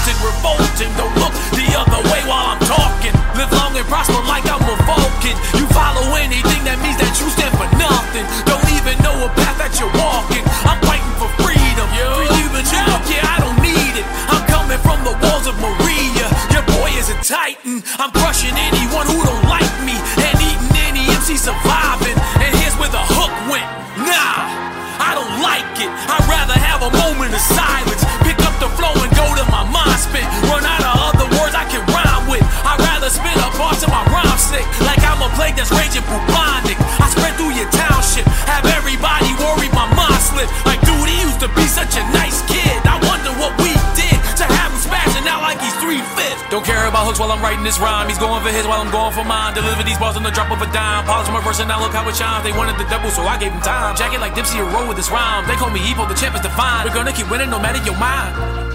revolted, 0.05 0.21
revolting. 0.21 0.91
Don't 1.01 1.15
look 1.17 1.33
the 1.57 1.69
other 1.77 2.01
way 2.13 2.21
while 2.29 2.57
I'm 2.57 2.63
talking. 2.65 3.15
Live 3.37 3.53
long 3.57 3.73
and 3.77 3.87
prosper 3.89 4.21
like 4.29 4.45
I'm 4.45 4.61
a 4.61 4.77
Vulcan. 4.85 5.37
You 5.57 5.65
follow 5.73 6.05
anything 6.21 6.65
that 6.69 6.77
means 6.85 6.99
that 7.01 7.13
you 7.21 7.29
stand 7.33 7.55
for 7.57 7.69
nothing. 7.81 8.25
Don't 8.45 8.69
even 8.77 9.01
know 9.01 9.17
a 9.25 9.29
path 9.33 9.57
that 9.59 9.73
you're 9.81 9.93
walking. 9.97 10.45
I'm 10.69 10.81
fighting 10.85 11.17
for 11.17 11.31
freedom. 11.41 11.87
For 11.89 12.27
you 12.37 12.49
and 12.53 12.67
you, 12.69 12.85
yeah, 13.17 13.35
I 13.35 13.37
don't 13.41 13.61
need 13.65 13.95
it. 13.97 14.07
I'm 14.29 14.45
coming 14.45 14.81
from 14.85 15.01
the 15.09 15.15
walls 15.25 15.47
of 15.49 15.57
Maria. 15.57 16.27
Your 16.53 16.65
boy 16.69 16.93
is 17.01 17.09
a 17.09 17.17
titan. 17.25 17.81
I'm 17.97 18.13
crushing 18.13 18.53
anyone 18.53 18.84
While 47.15 47.31
I'm 47.31 47.41
writing 47.41 47.63
this 47.63 47.79
rhyme. 47.79 48.09
He's 48.09 48.19
going 48.19 48.43
for 48.43 48.51
his 48.51 48.67
while 48.67 48.81
I'm 48.81 48.91
going 48.91 49.13
for 49.13 49.23
mine. 49.23 49.55
Deliver 49.55 49.85
these 49.85 49.99
bars 49.99 50.17
on 50.17 50.25
the 50.25 50.31
drop 50.31 50.51
of 50.51 50.61
a 50.61 50.67
dime. 50.73 51.07
Polish 51.07 51.31
my 51.31 51.41
verse 51.41 51.61
and 51.61 51.69
now 51.69 51.79
look 51.79 51.93
how 51.93 52.09
it 52.09 52.17
shines. 52.17 52.43
They 52.43 52.51
wanted 52.51 52.77
the 52.77 52.85
double, 52.91 53.11
so 53.11 53.23
I 53.23 53.39
gave 53.39 53.53
him 53.53 53.61
time. 53.61 53.95
Jacket 53.95 54.19
like 54.19 54.35
Dipsy 54.35 54.59
a 54.59 54.65
roll 54.65 54.89
with 54.89 54.97
this 54.97 55.11
rhyme. 55.11 55.47
They 55.47 55.55
call 55.55 55.71
me 55.71 55.79
Epo, 55.79 56.09
the 56.09 56.15
champ 56.15 56.35
is 56.35 56.43
defined. 56.43 56.89
We're 56.89 56.95
gonna 56.95 57.13
keep 57.13 57.31
winning 57.31 57.51
no 57.51 57.61
matter 57.61 57.79
your 57.87 57.97
mind. 57.99 58.74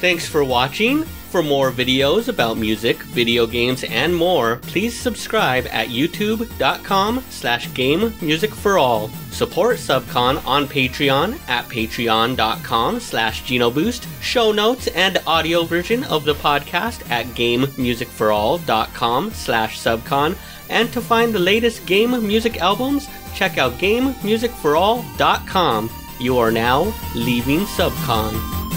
Thanks 0.00 0.28
for 0.28 0.44
watching. 0.44 1.04
For 1.30 1.42
more 1.42 1.70
videos 1.70 2.28
about 2.28 2.56
music, 2.56 3.02
video 3.02 3.46
games, 3.46 3.84
and 3.84 4.16
more, 4.16 4.56
please 4.62 4.98
subscribe 4.98 5.66
at 5.66 5.88
youtube.com 5.88 7.22
slash 7.28 7.70
game 7.74 8.14
music 8.22 8.54
for 8.54 8.78
all. 8.78 9.10
Support 9.30 9.76
Subcon 9.76 10.42
on 10.46 10.66
Patreon 10.66 11.38
at 11.48 11.66
patreon.com 11.66 13.00
slash 13.00 13.42
genoboost. 13.42 14.06
Show 14.22 14.52
notes 14.52 14.86
and 14.86 15.18
audio 15.26 15.64
version 15.64 16.02
of 16.04 16.24
the 16.24 16.34
podcast 16.34 17.10
at 17.10 17.26
gamemusicforall.com 17.26 19.30
slash 19.32 19.78
subcon. 19.78 20.34
And 20.70 20.90
to 20.92 21.02
find 21.02 21.34
the 21.34 21.40
latest 21.40 21.84
game 21.86 22.26
music 22.26 22.56
albums, 22.58 23.06
check 23.34 23.58
out 23.58 23.72
gamemusicforall.com. 23.72 25.90
You 26.20 26.38
are 26.38 26.50
now 26.50 26.92
leaving 27.14 27.60
Subcon. 27.60 28.67